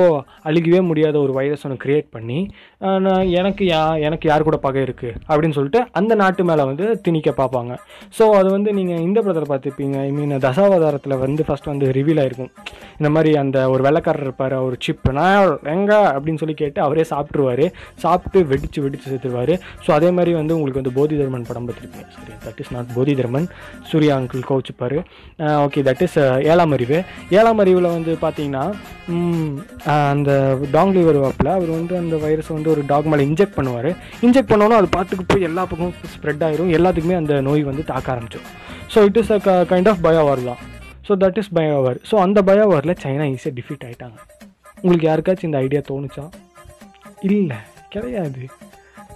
அழுகவே 0.48 0.80
முடியாத 0.88 1.16
ஒரு 1.24 1.32
வைரஸ் 1.38 1.64
ஒன்று 1.66 1.82
க்ரியேட் 1.84 2.08
பண்ணி 2.16 2.38
நான் 3.04 3.30
எனக்கு 3.40 3.64
யா 3.72 3.82
எனக்கு 4.06 4.26
யார் 4.30 4.46
கூட 4.48 4.56
பகை 4.66 4.82
இருக்குது 4.86 5.14
அப்படின்னு 5.28 5.56
சொல்லிட்டு 5.58 5.80
அந்த 6.00 6.12
நாட்டு 6.22 6.42
மேலே 6.50 6.64
வந்து 6.70 6.86
திணிக்க 7.06 7.30
பார்ப்பாங்க. 7.40 7.72
ஸோ 8.18 8.24
அது 8.40 8.48
வந்து 8.56 8.70
நீங்கள் 8.78 9.04
இந்த 9.06 9.18
படத்தில் 9.22 9.50
பார்த்துப்பீங்க 9.52 9.96
ஐ 10.08 10.10
மீன் 10.18 10.34
தசாவதாரத்தில் 10.46 11.16
வந்து 11.24 11.44
ஃபஸ்ட் 11.48 11.70
வந்து 11.72 11.88
ரிவீல் 11.98 12.20
ஆயிருக்கும். 12.24 12.52
இந்த 12.98 13.10
மாதிரி 13.14 13.30
அந்த 13.42 13.58
ஒரு 13.72 13.82
வெள்ளைக்காரர் 13.86 14.26
இருப்பார் 14.26 14.54
அவர் 14.60 14.76
சிப் 14.84 15.08
நான் 15.18 15.50
எங்க? 15.74 15.92
அப்படின்னு 16.14 16.40
சொல்லி 16.42 16.56
கேட்டு 16.62 16.80
அவரே 16.86 17.04
சாப்பிட்ருவாரு 17.12 17.66
சாப்பிட்டு 18.04 18.38
வெடித்து 18.52 18.78
வெடித்து 18.84 19.06
சேர்த்துருவார் 19.10 19.54
ஸோ 19.84 19.90
அதே 19.98 20.10
மாதிரி 20.18 20.32
வந்து 20.40 20.56
உங்களுக்கு 20.58 20.82
வந்து 20.82 20.94
போதி 20.98 21.16
தர்மன் 21.20 21.48
படம் 21.50 21.66
பார்த்துருப்பீங்க. 21.68 22.08
சரி 22.16 22.34
that 22.46 22.60
is 22.64 22.72
not 22.76 22.94
Bodhi 22.96 23.14
Dharman 23.20 23.48
Surya 23.90 24.14
uncle 24.20 24.48
கோச்சுப்பார் 24.50 24.98
okay 25.66 25.82
that 25.90 26.04
is 26.06 26.18
Ezhaam 26.52 26.74
Arivu. 26.78 27.00
ஏழாம் 27.38 27.60
அறிவில் 27.62 27.94
வந்து 27.96 28.12
பார்த்தீங்கன்னா 28.24 28.64
அந்த 30.12 30.30
டாங் 30.30 30.30
அந்த 30.30 30.30
டாங்லி 30.76 31.02
வருவாப்பில் 31.08 31.50
அவர் 31.56 31.70
வந்து 31.76 31.94
அந்த 32.02 32.16
வைரஸ் 32.24 32.50
வந்து 32.56 32.70
ஒரு 32.74 32.82
டாக் 32.90 33.08
மேலே 33.12 33.26
இன்ஜெக்ட் 33.28 33.56
பண்ணுவார். 33.58 33.90
இன்ஜெக்ட் 34.26 34.50
பண்ணோன்னா 34.52 34.78
அது 34.80 34.88
பார்த்துக்கு 34.96 35.24
போய் 35.30 35.46
எல்லா 35.48 35.62
பக்கமும் 35.70 35.94
ஸ்ப்ரெட் 36.14 36.44
ஆயிரும். 36.48 36.72
எல்லாத்துக்குமே 36.78 37.16
அந்த 37.20 37.34
நோய் 37.48 37.62
வந்து 37.70 37.84
தாக்க 37.92 38.14
ஆரம்பிச்சோம் 38.14 38.48
so 38.94 39.04
it 39.08 39.20
is 39.22 39.32
a 39.36 39.56
kind 39.72 39.90
of 39.92 40.02
bio war 40.08 40.42
தான். 40.50 40.60
So 41.08 41.14
that 41.24 41.38
is 41.42 41.52
bio war 41.58 42.00
so 42.10 42.16
அந்த 42.26 42.38
பயோவாரில் 42.50 42.98
சைனா 43.04 43.26
ஈஸியாக 43.34 43.54
டிஃபீட் 43.58 43.86
ஆயிட்டாங்க. 43.88 44.18
உங்களுக்கு 44.82 45.08
யாருக்காச்சும் 45.10 45.50
இந்த 45.50 45.60
ஐடியா 45.66 45.82
தோணுச்சா? 45.90 46.26
இல்லை 47.36 47.60
கிடையாது. 47.94 48.42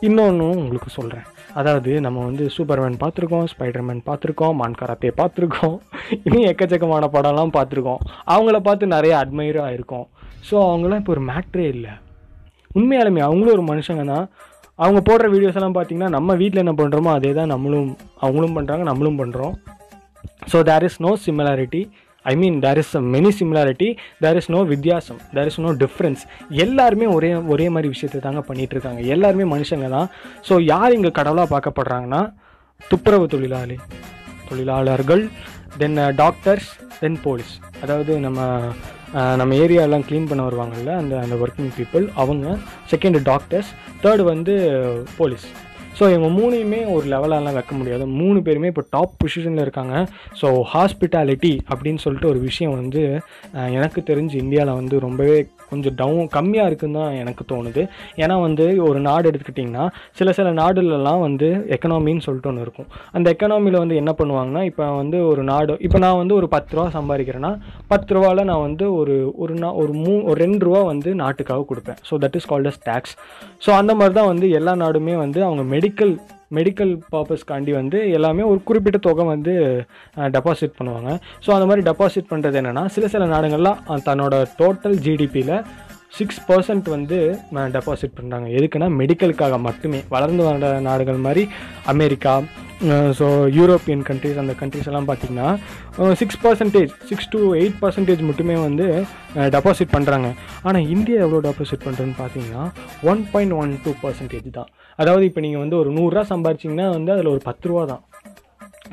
இன்னொன்றும் 0.09 0.59
உங்களுக்கு 0.63 0.91
சொல்கிறேன் 0.99 1.27
அதாவது 1.61 1.93
நம்ம 2.01 2.19
வந்து 2.29 2.45
சூப்பர்மேன் 2.57 2.99
பார்த்துருக்கோம் 3.03 3.47
ஸ்பைடர்மேன் 3.53 4.03
பார்த்துருக்கோம் 4.09 4.57
மான்காராத்தே 4.61 5.11
பார்த்துருக்கோம் 5.21 5.77
இன்னும் 6.27 6.47
எக்கச்சக்கமான 6.51 7.05
படம்லாம் 7.17 7.55
பார்த்துருக்கோம். 7.57 8.01
அவங்கள 8.35 8.57
பார்த்து 8.69 8.95
நிறைய 8.95 9.13
அட்மையர் 9.23 9.61
ஆயிருக்கோம் 9.67 10.07
ஸோ 10.49 10.55
அவங்களாம் 10.69 11.01
இப்போ 11.03 11.13
ஒரு 11.17 11.23
மேட்ரே 11.31 11.67
இல்லை. 11.75 11.93
உண்மையாலுமே 12.79 13.23
அவங்களும் 13.29 13.55
ஒரு 13.57 13.65
மனுஷங்க 13.71 14.05
தான். 14.13 14.27
அவங்க 14.79 15.01
போடுற 15.09 15.27
வீடியோஸ் 15.33 15.59
எல்லாம் 15.59 15.77
பார்த்தீங்கன்னா 15.77 16.11
நம்ம 16.17 16.35
வீட்டில் 16.35 16.63
என்ன 16.65 16.75
பண்ணுறோமோ 16.79 17.11
அதே 17.19 17.33
தான் 17.39 17.53
நம்மளும் 17.55 17.91
அவங்களும் 18.25 18.57
பண்ணுறாங்க 18.57 18.85
நம்மளும் 18.91 19.19
பண்ணுறோம் 19.21 19.55
so 20.53 20.61
there 20.69 20.87
is 20.89 21.01
no 21.07 21.11
similarity 21.27 21.83
I 22.25 22.35
mean 22.37 22.57
there 22.61 22.79
is 22.79 22.93
many 23.15 23.31
similarity 23.39 23.89
there 24.21 24.37
is 24.37 24.51
no 24.51 24.61
வித்தியாசம் 24.65 25.21
தேர் 25.35 25.47
இஸ் 25.47 25.61
நோ 25.61 25.73
டிஃப்ரென்ஸ் 25.85 26.23
எல்லாருமே 26.65 27.07
ஒரே 27.07 27.31
ஒரே 27.47 27.67
மாதிரி 27.69 27.89
விஷயத்தை 27.89 28.21
தாங்க 28.21 28.41
பண்ணிட்டு 28.41 28.77
இருக்காங்க 28.77 29.03
எல்லாருமே 29.15 29.47
மனுஷங்க 29.55 29.89
தான். 29.89 30.09
ஸோ 30.49 30.57
யார் 30.65 30.93
இங்கே 30.93 31.11
கடவுளாக 31.11 31.49
பார்க்கப்படுறாங்கன்னா? 31.55 32.23
துப்புரவு 32.81 33.27
தொழிலாளி 33.27 33.77
தொழிலாளர்கள் 34.49 35.23
தென் 35.79 35.99
டாக்டர்ஸ் 36.17 36.71
தென் 37.01 37.21
போலீஸ் 37.23 37.53
அதாவது 37.83 38.13
நம்ம 38.19 38.41
uh, 39.15 39.35
நம்ம 39.37 39.55
ஏரியாலாம் 39.55 40.05
க்ளீன் 40.09 40.29
பண்ண 40.31 40.43
வருவாங்கள்ல 40.43 40.93
அந்த 40.97 41.15
அந்த 41.19 41.35
ஒர்க்கிங் 41.37 41.73
பீப்புள் 41.79 42.05
அவங்க 42.15 42.47
செகண்ட் 42.91 43.19
டாக்டர்ஸ் 43.23 43.71
தேர்டு 44.03 44.25
வந்து 44.25 44.55
uh, 44.73 44.97
போலீஸ் 45.17 45.47
ஸோ 45.99 46.05
இவங்க 46.13 46.29
மூணையுமே 46.39 46.81
ஒரு 46.95 47.07
லெவலெல்லாம் 47.15 47.57
வைக்க 47.59 47.75
முடியாது. 47.81 48.05
மூணு 48.21 48.39
பேருமே 48.47 48.71
இப்போ 48.73 48.85
டாப் 48.95 49.17
பொசிஷனில் 49.21 49.65
இருக்காங்க. 49.67 49.95
ஸோ 50.41 50.49
ஹாஸ்பிட்டாலிட்டி 50.75 51.55
அப்படின்னு 51.73 52.03
சொல்லிட்டு 52.05 52.31
ஒரு 52.33 52.41
விஷயம் 52.49 52.77
வந்து 52.81 53.03
எனக்கு 53.79 54.01
தெரிஞ்சு 54.13 54.37
இந்தியாவில் 54.45 54.79
வந்து 54.81 54.99
ரொம்பவே 55.07 55.37
கொஞ்சம் 55.73 55.97
டவுன் 56.01 56.29
கம்மியாக 56.37 56.71
இருக்குன்னு 56.71 56.99
தான் 57.01 57.17
எனக்கு 57.23 57.45
தோணுது. 57.53 57.85
ஏன்னா 58.23 58.37
வந்து 58.47 58.67
ஒரு 58.89 58.99
நாடு 59.09 59.25
எடுத்துக்கிட்டிங்கன்னா 59.31 59.85
சில 60.21 60.33
சில 60.39 60.49
நாடுலலாம் 60.61 61.23
வந்து 61.27 61.49
எக்கனாமின்னு 61.77 62.25
சொல்லிட்டு 62.27 62.51
ஒன்று 62.53 62.67
இருக்கும். 62.67 62.89
அந்த 63.17 63.27
எக்கனாமியில் 63.35 63.81
வந்து 63.83 63.99
என்ன 64.03 64.15
பண்ணுவாங்கன்னா 64.21 64.65
இப்போ 64.71 64.85
வந்து 65.03 65.19
ஒரு 65.31 65.45
நாடு 65.53 65.77
இப்போ 65.89 66.01
நான் 66.05 66.21
வந்து 66.23 66.37
ஒரு 66.41 66.49
பத்து 66.57 66.73
ரூபா 66.77 66.87
சம்பாதிக்கிறேன்னா 66.99 67.53
பத்து 67.93 68.15
ரூபாவில் 68.17 68.49
நான் 68.51 68.65
வந்து 68.69 68.85
ஒரு 69.01 69.17
ஒரு 69.45 69.55
நா 69.63 69.71
ஒரு 69.83 69.93
மூ 70.05 70.13
ஒரு 70.31 70.39
ரெண்டு 70.45 70.63
ரூபா 70.69 70.83
வந்து 70.93 71.11
நாட்டுக்காக 71.23 71.67
கொடுப்பேன். 71.71 71.99
So 72.09 72.21
that 72.25 72.37
is 72.41 72.49
called 72.53 72.71
as 72.73 72.81
tax 72.89 73.15
so 73.67 73.71
அந்த 73.81 73.93
மாதிரி 74.01 74.17
தான் 74.21 74.31
வந்து 74.33 74.49
எல்லா 74.61 74.75
நாடுமே 74.85 75.17
வந்து 75.25 75.41
அவங்க 75.49 75.65
மெடிக்கல் 75.75 76.15
மெடிக்கல் 76.59 76.93
பர்பஸ்க்காண்டி 77.15 77.73
வந்து 77.81 77.99
எல்லாமே 78.19 78.43
ஒரு 78.53 78.61
குறிப்பிட்ட 78.71 78.99
தொகை 79.09 79.25
வந்து 79.35 79.55
டெபாசிட் 80.37 80.77
பண்ணுவாங்க. 80.79 81.11
ஸோ 81.45 81.51
அந்த 81.57 81.67
மாதிரி 81.71 81.85
டெபாசிட் 81.91 82.31
பண்ணுறது 82.33 82.59
என்னென்னா 82.63 82.85
சில 82.97 83.09
சில 83.15 83.27
நாடுகள்லாம் 83.35 83.81
தன்னோட 84.09 84.35
டோட்டல் 84.61 84.99
ஜிடிபியில் 85.07 85.57
சிக்ஸ் 86.17 86.41
பர்சன்ட் 86.49 86.89
வந்து 86.95 87.19
டெபாசிட் 87.77 88.17
பண்ணுறாங்க 88.19 88.47
எதுக்குன்னா 88.59 88.89
மெடிக்கலுக்காக 89.01 89.59
மட்டுமே. 89.69 90.01
வளர்ந்து 90.15 90.43
வர 90.47 90.81
நாடுகள் 90.89 91.25
மாதிரி 91.27 91.43
அமெரிக்கா 91.93 92.35
ஸோ 93.19 93.27
யூரோப்பியன் 93.57 94.05
கண்ட்ரிஸ் 94.09 94.41
அந்த 94.43 94.55
கண்ட்ரிஸ் 94.61 94.89
எல்லாம் 94.91 95.09
பார்த்திங்கன்னா 95.11 95.49
six 96.21 96.41
percentage 96.45 96.93
six 97.11 97.31
to 97.35 97.41
eight 97.61 97.79
percentage 97.83 98.23
மட்டுமே 98.31 98.57
வந்து 98.67 98.87
டெபாசிட் 99.57 99.95
பண்ணுறாங்க 99.97 100.29
ஆனால் 100.67 100.89
இந்தியா 100.95 101.19
எவ்வளோ 101.27 101.43
டெபாசிட் 101.49 101.85
பண்ணுறதுன்னு 101.87 102.17
பார்த்தீங்கன்னா 102.23 102.65
one 103.13 103.23
point 103.35 103.57
one 103.63 103.75
two 103.85 103.93
percentage 104.05 104.49
தான். 104.59 104.71
அதாவது 104.99 105.25
இப்போ 105.31 105.43
நீங்கள் 105.47 105.65
வந்து 105.65 105.79
ஒரு 105.83 105.91
நூறுரூவா 105.99 106.25
சம்பாரிச்சிங்கன்னா 106.33 106.89
வந்து 106.97 107.13
அதில் 107.17 107.35
ஒரு 107.35 107.43
பத்து 107.49 107.69
ரூபா 107.71 107.85
தான். 107.93 108.03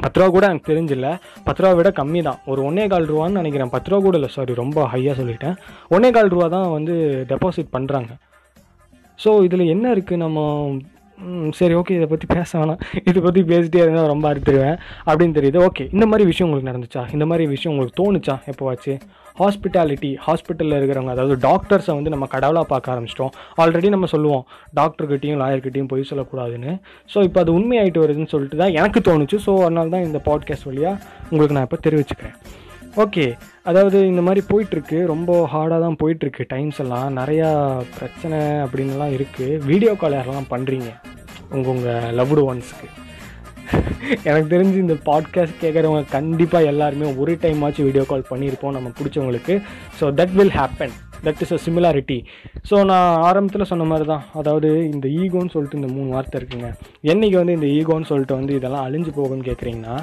பத்து 0.04 0.18
ரூபா 0.20 0.30
கூட 0.36 0.46
எனக்கு 0.52 0.70
தெரிஞ்சில்ல. 0.72 1.08
பத்து 1.48 1.62
ரூபா 1.64 1.72
விட 1.80 1.90
கம்மி 2.00 2.22
தான் 2.30 2.40
ஒரு 2.52 2.62
ஒன்றே 2.70 2.86
கால் 2.94 3.10
ரூபான்னு 3.12 3.40
நினைக்கிறேன். 3.42 3.72
பத்து 3.76 3.90
ரூபா 3.92 4.02
கூட 4.06 4.18
இல்லை 4.20 4.32
சாரி 4.36 4.54
ரொம்ப 4.64 4.88
ஹையாக 4.94 5.16
சொல்லிட்டேன். 5.22 5.56
ஒன்றே 5.96 6.12
கால் 6.18 6.34
ரூபா 6.36 6.48
தான் 6.56 6.68
வந்து 6.78 6.96
டெபாசிட் 7.32 7.76
பண்ணுறாங்க 7.78 8.12
ஸோ 9.24 9.30
இதில் 9.46 9.72
என்ன 9.74 9.86
இருக்குது 9.96 10.24
நம்ம 10.26 10.40
சரி 11.60 11.74
ஓகே 11.80 11.96
இதை 12.00 12.08
பற்றி 12.12 12.28
பேச 12.36 12.52
வேணாம். 12.60 12.82
இதை 13.10 13.20
பற்றி 13.26 13.42
பேசிட்டே 13.52 13.80
இருந்தால் 13.84 14.12
ரொம்ப 14.12 14.26
அறுத்துருவேன் 14.32 14.78
அப்படின்னு 15.08 15.36
தெரியுது. 15.38 15.58
ஓகே 15.68 15.86
இந்த 15.96 16.06
மாதிரி 16.12 16.26
விஷயம் 16.30 16.48
உங்களுக்கு 16.48 16.70
நடந்துச்சா? 16.72 17.02
இந்த 17.16 17.26
மாதிரி 17.30 17.46
விஷயம் 17.56 17.74
உங்களுக்கு 17.74 17.98
தோணுச்சா 18.02 18.36
எப்போவாச்சு? 18.52 18.94
ஹாஸ்பிட்டாலிட்டி 19.42 20.12
ஹாஸ்பிட்டலில் 20.26 20.78
இருக்கிறவங்க 20.78 21.14
அதாவது 21.16 21.36
டாக்டர்ஸை 21.48 21.94
வந்து 21.98 22.14
நம்ம 22.14 22.26
கடவுளாக 22.36 22.68
பார்க்க 22.72 22.94
ஆரம்பிச்சிட்டோம். 22.94 23.34
ஆல்ரெடி 23.64 23.90
நம்ம 23.96 24.10
சொல்லுவோம் 24.14 24.44
டாக்டர்கிட்டையும் 24.80 25.42
லாயர்கிட்டையும் 25.44 25.92
பொய் 25.92 26.10
சொல்லக்கூடாதுன்னு. 26.12 26.74
ஸோ 27.14 27.24
இப்போ 27.28 27.42
அது 27.44 27.54
உண்மையாயிட்டு 27.60 28.04
வருதுன்னு 28.06 28.34
சொல்லிட்டு 28.36 28.62
தான் 28.64 28.76
எனக்கு 28.82 29.02
தோணுச்சு. 29.10 29.40
ஸோ 29.48 29.54
அதனால 29.68 29.90
தான் 29.96 30.08
இந்த 30.10 30.22
பாட்காஸ்ட் 30.30 30.70
வழியாக 30.72 30.96
உங்களுக்கு 31.32 31.58
நான் 31.58 31.70
இப்போ 31.70 31.82
தெரிவிச்சுக்கிறேன். 31.88 32.36
ஓகே 32.98 33.26
அதாவது 33.70 33.98
இந்த 34.08 34.22
மாதிரி 34.22 34.42
போயிட்டுருக்கு. 34.52 35.06
ரொம்ப 35.06 35.32
ஹார்டாக 35.54 35.82
தான் 35.84 35.98
போயிட்டுருக்கு 36.02 36.44
டைம்ஸ் 36.54 36.80
எல்லாம். 36.84 37.10
நிறையா 37.20 37.50
பிரச்சனை 37.98 38.40
அப்படின்லாம் 38.64 39.14
இருக்குது 39.18 39.60
வீடியோ 39.70 39.94
கால் 40.02 40.18
யாரெல்லாம் 40.18 40.52
பண்ணுறீங்க 40.54 40.90
உங்கள் 41.56 41.74
உங்கள் 41.76 42.16
லவ்டு 42.20 42.44
ஒன்ஸுக்கு 42.52 42.88
எனக்கு 44.24 44.48
தெரிஞ்சு 44.54 44.78
இந்த 44.84 44.96
பாட்காஸ்ட் 45.10 45.62
கேட்குறவங்க 45.64 46.06
கண்டிப்பாக 46.16 46.70
எல்லாருமே 46.72 47.08
ஒரு 47.22 47.34
டைம் 47.44 47.62
ஆச்சு 47.66 47.86
வீடியோ 47.88 48.06
கால் 48.12 48.30
பண்ணியிருப்போம் 48.32 48.76
நம்ம 48.78 48.92
பிடிச்சவங்களுக்கு. 49.00 49.56
So 50.00 50.06
that 50.20 50.36
will 50.40 50.56
happen 50.60 50.96
that 51.26 51.42
is 51.44 51.54
a 51.58 51.60
similarity 51.66 52.18
so 52.70 52.76
நான் 52.92 53.22
ஆரம்பத்தில் 53.28 53.70
சொன்ன 53.72 53.88
மாதிரி 53.92 54.06
தான் 54.12 54.26
அதாவது 54.34 54.70
இந்த 54.94 55.08
ஈகோன்னு 55.22 55.54
சொல்லிட்டு 55.56 55.80
இந்த 55.82 55.92
மூணு 55.96 56.10
வார்த்தை 56.16 56.38
இருக்குங்க. 56.42 56.70
என்னைக்கு 57.12 57.38
வந்து 57.42 57.58
இந்த 57.60 57.70
ஈகோன்னு 57.78 58.10
சொல்லிட்டு 58.12 58.38
வந்து 58.40 58.54
இதெல்லாம் 58.60 58.86
அழிஞ்சு 58.88 59.14
போகும்னு 59.18 59.48
கேட்குறீங்கன்னா 59.50 59.98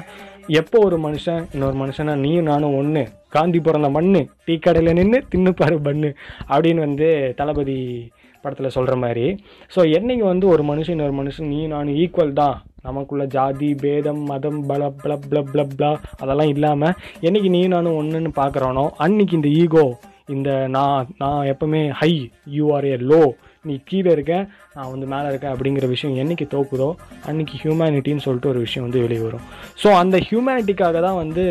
எப்போ 0.49 0.79
ஒரு 0.79 0.97
மனுஷன் 0.97 1.45
இன்னொரு 1.53 1.77
மனுஷனா 1.77 2.15
நீயும் 2.15 2.45
நானும் 2.45 2.75
ஒன்று 2.75 3.07
காந்தி 3.29 3.59
பிறந்த 3.59 3.89
மண்ணு 3.89 4.27
டீ 4.45 4.59
கடையில் 4.59 4.93
நின்று 4.93 5.23
தின்னுப்பாரு 5.35 5.77
பண்ணு 5.81 6.15
அப்படின்னு 6.49 6.75
வந்து 6.75 7.33
தளபதி 7.35 8.11
படத்தில் 8.41 8.69
சொல்கிற 8.69 8.95
மாதிரி. 8.95 9.35
ஸோ 9.75 9.79
என்னைக்கு 9.99 10.23
வந்து 10.23 10.47
ஒரு 10.47 10.63
மனுஷன் 10.63 10.89
இன்னொரு 10.89 11.23
மனுஷன் 11.23 11.45
நீ 11.45 11.67
நான் 11.67 11.87
ஈக்குவல் 11.87 12.33
தான் 12.33 12.55
நமக்குள்ள 12.81 13.25
ஜாதி 13.25 13.75
பேதம் 13.75 14.23
மதம் 14.23 14.65
பல 14.65 14.89
பல 14.89 15.17
பல 15.17 15.41
பல 15.41 15.63
பல 15.63 15.99
அதெல்லாம் 16.17 16.47
இல்லாமல் 16.47 16.93
என்னைக்கு 17.21 17.49
நீ 17.49 17.67
நானும் 17.67 17.97
ஒன்றுன்னு 18.03 18.31
பார்க்குறானோ 18.35 18.89
அன்னைக்கு 18.97 19.35
இந்த 19.35 19.47
ஈகோ 19.47 19.97
இந்த 20.25 20.67
நான் 20.67 21.07
நான் 21.17 21.47
எப்பவுமே 21.47 21.89
high 21.89 22.29
you 22.45 22.73
are 22.73 22.85
a 22.85 22.95
low 22.95 23.35
நீ 23.69 23.75
கீழே 23.89 24.09
இருக்க 24.15 24.33
நான் 24.75 24.91
வந்து 24.93 25.07
மேலே 25.13 25.27
இருக்கேன் 25.31 25.53
அப்படிங்கிற 25.53 25.87
விஷயம் 25.93 26.17
என்னைக்கு 26.23 26.45
தோக்குதோ 26.55 26.89
அன்னைக்கு 27.29 27.55
ஹியூமனிட்டின்னு 27.63 28.25
சொல்லிட்டு 28.25 28.51
ஒரு 28.53 28.59
விஷயம் 28.65 28.85
வந்து 28.87 29.03
வெளியே 29.05 29.21
வரும். 29.27 29.45
ஸோ 29.83 29.87
அந்த 30.01 30.17
ஹியூமனிட்டிக்காக 30.27 31.01
தான் 31.07 31.19
வந்து 31.23 31.45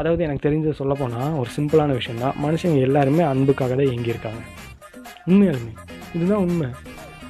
அதாவது 0.00 0.24
எனக்கு 0.28 0.46
தெரிஞ்ச 0.48 0.74
சொல்லப்போனால் 0.80 1.36
ஒரு 1.42 1.50
சிம்பிளான 1.58 1.96
விஷயம் 2.00 2.22
தான் 2.24 2.38
மனுஷங்க 2.46 2.80
எல்லாருமே 2.88 3.24
அன்புக்காக 3.32 3.74
தான் 3.80 3.90
இயங்கியிருக்காங்க. 3.92 4.42
உண்மையாலுமே. 5.30 5.74
இதுதான் 6.14 6.44
உண்மை. 6.46 6.70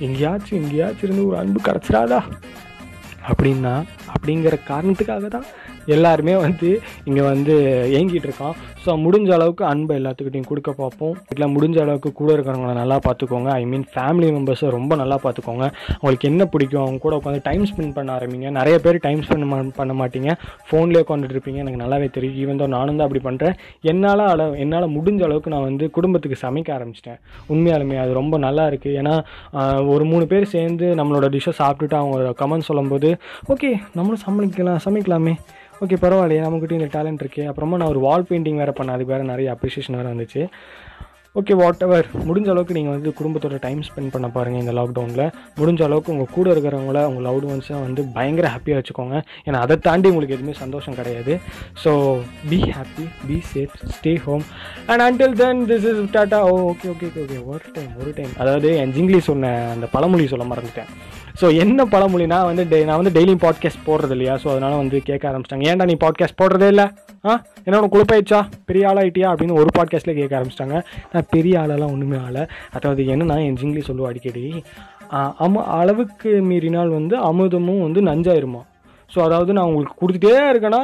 எங்கேயாச்சும் 0.07 0.59
எங்கேயாச்சும் 0.61 1.07
இருந்து 1.07 1.27
ஒரு 1.31 1.37
அன்பு 1.41 1.61
கிடச்சிடாதா 1.69 2.21
அப்படின்னா 3.31 3.73
அப்படிங்கிற 4.13 4.55
காரணத்துக்காக 4.69 5.27
தான் 5.35 5.49
எல்லாருமே 5.95 6.35
வந்து 6.45 6.69
இங்கே 7.09 7.23
வந்து 7.33 7.55
ஏங்கிட்டு 7.97 8.29
இருக்கோம். 8.29 8.57
ஸோ 8.85 8.91
முடிஞ்ச 9.05 9.29
அளவுக்கு 9.37 9.65
அன்பை 9.71 9.95
எல்லாத்துக்கிட்டையும் 10.01 10.47
கொடுக்க 10.51 10.71
பார்ப்போம். 10.81 11.15
இல்லை 11.33 11.47
முடிஞ்ச 11.55 11.77
அளவுக்கு 11.85 12.11
கூட 12.21 12.29
இருக்கிறவங்கள 12.37 12.75
நல்லா 12.81 12.97
பார்த்துக்கோங்க. 13.07 13.49
ஐ 13.61 13.65
மீன் 13.73 13.85
ஃபேமிலி 13.95 14.29
மெம்பர்ஸை 14.37 14.69
ரொம்ப 14.77 14.97
நல்லா 15.01 15.17
பார்த்துக்கோங்க. 15.25 15.65
அவங்களுக்கு 15.99 16.29
என்ன 16.31 16.43
பிடிக்கும்? 16.53 16.83
அவங்க 16.85 17.01
கூட 17.07 17.17
உட்காந்து 17.21 17.43
டைம் 17.49 17.65
ஸ்பெண்ட் 17.71 17.95
பண்ண 17.99 18.11
ஆரம்பிங்க. 18.19 18.51
நிறைய 18.59 18.77
பேர் 18.85 18.99
டைம் 19.07 19.21
ஸ்பெண்ட் 19.27 19.77
பண்ண 19.81 19.95
மாட்டீங்க. 20.01 20.31
ஃபோன்லேயே 20.71 21.03
உட்காந்துட்டு 21.05 21.37
இருப்பீங்க. 21.37 21.61
எனக்கு 21.65 21.83
நல்லாவே 21.85 22.09
தெரியும். 22.17 22.39
ஈவன் 22.43 22.63
தான் 22.63 22.75
நானும் 22.77 22.99
தான் 22.99 23.07
அப்படி 23.09 23.25
பண்ணுறேன் 23.29 23.57
என்னால் 23.93 24.25
அளவு 24.33 24.59
என்னால் 24.65 24.89
முடிஞ்ச 24.97 25.23
அளவுக்கு 25.29 25.55
நான் 25.57 25.69
வந்து 25.71 25.87
குடும்பத்துக்கு 25.99 26.43
சமைக்க 26.47 26.77
ஆரம்பிச்சிட்டேன். 26.79 27.21
உண்மையாலுமே 27.55 28.03
அது 28.05 28.21
ரொம்ப 28.23 28.39
நல்லா 28.49 28.67
இருக்குது 28.73 28.99
ஏன்னா 29.03 29.15
ஒரு 29.95 30.07
மூணு 30.13 30.27
பேர் 30.35 30.53
சேர்ந்து 30.57 30.89
நம்மளோட 31.01 31.29
டிஷ்ஷை 31.37 31.55
சாப்பிட்டுட்டு 31.63 31.99
அவங்க 32.03 32.37
கமெண்ட் 32.43 32.71
சொல்லும்போது 32.73 33.11
ஓகே 33.55 33.73
நம்மளும் 33.99 34.25
சமைக்கலாம் 34.29 34.85
சமைக்கலாமே. 34.89 35.35
ஓகே 35.85 35.97
பரவாயில்லையே. 36.03 36.41
நம்மக்கிட்ட 36.45 36.75
இந்த 36.79 36.89
டேலண்ட் 36.95 37.23
இருக்கே. 37.23 37.45
அப்புறமா 37.51 37.77
நான் 37.81 37.93
ஒரு 37.93 38.01
வால் 38.05 38.27
பெயிண்டிங் 38.31 38.59
வேறு 38.61 38.70
பண்ணேன் 38.71 38.97
அதுக்கு 38.97 39.13
வேறு 39.13 39.31
நிறைய 39.33 39.57
அப்ரிஷியேஷன் 39.57 39.99
வேறு 39.99 40.13
வந்துச்சு. 40.15 40.43
ஓகே 41.35 41.55
வாட் 41.55 41.83
எவர் 41.83 42.07
முடிஞ்ச 42.29 42.49
அளவுக்கு 42.51 42.75
நீங்கள் 42.75 42.93
வந்து 42.93 43.11
குடும்பத்தோட 43.19 43.59
டைம் 43.61 43.81
ஸ்பெண்ட் 43.81 44.11
பண்ண 44.11 44.29
பாருங்கள் 44.29 44.63
இந்த 44.63 44.73
லாக்டவுனில் 44.73 45.31
முடிஞ்ச 45.57 45.83
அளவுக்கு 45.83 46.13
உங்கள் 46.13 46.33
கூட 46.35 46.53
இருக்கிறவங்கள 46.55 47.05
உங்கள் 47.05 47.27
லவ்டு 47.27 47.51
ஒன்ஸை 47.53 47.81
வந்து 47.81 48.05
பயங்கர 48.05 48.49
ஹாப்பியாக 48.49 48.81
வச்சுக்கோங்க. 48.81 49.23
ஏன்னா 49.45 49.53
அதை 49.53 49.77
தாண்டி 49.77 50.09
உங்களுக்கு 50.09 50.35
எதுவுமே 50.35 50.57
சந்தோஷம் 50.59 50.95
கிடையாது. 50.95 51.39
So 51.85 52.19
be 52.49 52.59
happy 52.79 53.07
be 53.29 53.43
safe 53.55 53.77
stay 53.95 54.19
home 54.19 54.43
and 54.87 55.03
until 55.07 55.33
then 55.33 55.63
this 55.67 55.87
is 55.93 56.03
tata 56.17 56.41
oh 56.41 56.73
okay 56.73 56.89
okay 56.95 57.11
okay 57.25 57.45
ஒரு 57.45 57.61
டைம் 57.73 57.93
ஒரு 58.01 58.13
டைம் 58.17 58.31
அதாவது 58.39 58.77
என் 58.77 58.93
ஜிங்கிலீஷ் 58.93 59.25
சொன்ன 59.25 59.71
அந்த 59.71 59.87
பழமொழி 59.87 60.27
சொல்ல 60.27 60.45
மறந்துட்டேன். 60.45 60.91
ஸோ 61.41 61.57
என்ன 61.57 61.85
பழமொழினா 61.85 62.45
வந்து 62.45 62.69
டே 62.69 62.85
நான் 62.85 63.03
வந்து 63.03 63.21
டெய்லியும் 63.21 63.45
பாட்காஸ்ட் 63.47 63.87
போடுறது 63.87 64.11
இல்லையா? 64.11 64.35
ஸோ 64.35 64.49
அதனால 64.49 64.77
வந்து 64.77 65.03
கேட்க 65.03 65.31
ஆரம்பிச்சிட்டாங்க. 65.31 65.67
ஏன்டா 65.73 65.85
நீ 65.85 65.97
பாட்காஸ்ட் 66.01 66.39
போடுறதே 66.43 66.67
இல்லை? 66.67 66.87
ஆ? 67.27 67.43
என்ன 67.65 67.81
உனக்கு 67.81 67.95
குழுப்பாயிடுச்சா 67.95 68.41
பெரிய 68.65 68.89
ஆளாயிட்டியா? 68.89 69.29
அப்படின்னு 69.33 69.53
ஒரு 69.53 69.67
பாட்காஸ்ட்லேயே 69.79 70.15
கேட்க 70.15 70.41
ஆரம்பிச்சிட்டாங்க. 70.41 70.83
நான் 71.13 71.20
பெரிய 71.29 71.61
ஆளெல்லாம் 71.61 71.93
ஒன்றுமே 71.93 72.19
ஆள. 72.27 72.47
அதாவது 72.73 73.03
என்னன்னா 73.03 73.37
என் 73.47 73.59
ஜிங்லி 73.61 73.81
சொல்லுவோம் 73.81 74.11
அடிக்கடி 74.11 74.63
அம 75.39 75.63
அளவுக்கு 75.65 76.31
மீறினால் 76.41 76.89
வந்து 76.89 77.17
அமுதமும் 77.17 77.83
வந்து 77.83 78.03
நஞ்சாயிருமா? 78.03 78.63
ஸோ 79.15 79.19
அதாவது 79.21 79.53
நான் 79.53 79.65
உங்களுக்கு 79.65 80.01
கொடுத்துட்டே 80.01 80.35
இருக்கேன்னா 80.53 80.83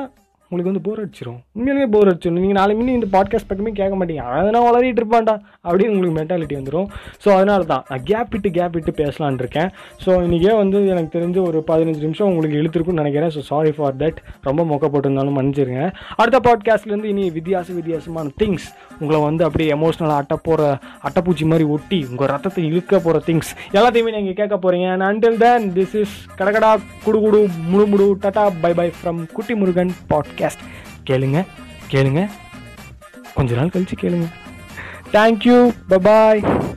உங்களுக்கு 0.50 0.70
வந்து 0.70 0.84
போர் 0.86 1.00
அடிச்சிடும் 1.02 1.38
உண்மையிலேயே 1.56 1.86
போர் 1.94 2.08
அடிச்சிடும் 2.10 2.36
நீங்கள் 2.38 2.58
நாளை 2.58 2.72
முன்னே 2.78 2.92
இந்த 2.98 3.08
பாட்காஸ்ட் 3.14 3.48
பக்கமே 3.50 3.70
கேட்க 3.78 3.94
மாட்டீங்க. 4.00 4.24
அதனால் 4.40 4.66
வளரிட்டு 4.66 5.00
இருப்பான்டா 5.02 5.34
அப்படின்னு 5.66 5.94
உங்களுக்கு 5.94 6.18
மென்டாலிட்டி 6.18 6.56
வந்துடும் 6.58 6.88
ஸோ 7.22 7.28
அதனால 7.36 7.64
தான் 7.70 7.82
நான் 7.88 8.04
கேப் 8.10 8.30
விட்டு 8.34 8.50
கேப் 8.58 8.74
விட்டு 8.76 8.92
பேசலான் 9.02 9.40
இருக்கேன். 9.42 9.70
ஸோ 10.04 10.10
இன்றைக்கே 10.26 10.52
வந்து 10.62 10.80
எனக்கு 10.92 11.10
தெரிஞ்சு 11.16 11.40
ஒரு 11.48 11.60
பதினஞ்சு 11.70 12.02
நிமிஷம் 12.06 12.28
உங்களுக்கு 12.32 12.60
இழுத்துருக்குன்னு 12.60 13.02
நினைக்கிறேன். 13.02 13.32
ஸோ 13.36 13.42
சாரி 13.50 13.72
ஃபார் 13.78 13.96
தட் 14.02 14.20
ரொம்ப 14.48 14.64
மொக்க 14.72 14.90
போட்டிருந்தாலும் 14.94 15.36
மன்னிச்சிருங்க. 15.38 15.82
அடுத்த 16.20 16.40
பாட்காஸ்ட்லேருந்து 16.48 17.10
இனி 17.14 17.24
வித்தியாச 17.38 17.68
வித்தியாசமான 17.80 18.32
திங்ஸ் 18.42 18.68
உங்களை 19.00 19.20
வந்து 19.28 19.44
அப்படியே 19.48 19.70
எமோஷ்னலாக 19.76 20.20
அட்டை 20.22 20.38
போகிற 20.48 20.62
அட்டைப்பூச்சி 21.08 21.46
மாதிரி 21.52 21.66
ஒட்டி 21.76 22.00
உங்கள் 22.10 22.30
ரத்தத்தை 22.34 22.64
இழுக்க 22.70 23.00
போகிற 23.06 23.22
திங்ஸ் 23.28 23.50
எல்லாத்தையுமே 23.76 24.14
நீங்கள் 24.18 24.38
கேட்க 24.40 24.56
போகிறீங்க 24.56 24.88
and 24.94 25.06
until 25.10 25.38
then 25.44 25.66
this 25.78 25.96
is 26.02 26.16
கடகடா 26.40 26.72
குடு 27.04 27.20
குடு 27.26 27.42
முடு 27.72 27.86
முடு 27.92 28.08
tata 28.24 28.46
bye 28.64 28.72
bye 28.80 28.88
from 29.00 29.20
Kutti 29.36 29.56
Murugan 29.62 29.92
pot 30.12 30.32
podcast 30.36 30.64
கேளுங்க 31.06 31.46
கேளுங்க. 31.90 32.30
கொஞ்ச 33.34 33.54
நாள் 33.54 33.66
கழிச்சு 33.66 33.92
கேளுங்க. 34.00 34.28
Thank you 35.12 35.74
bye bye 35.88 36.75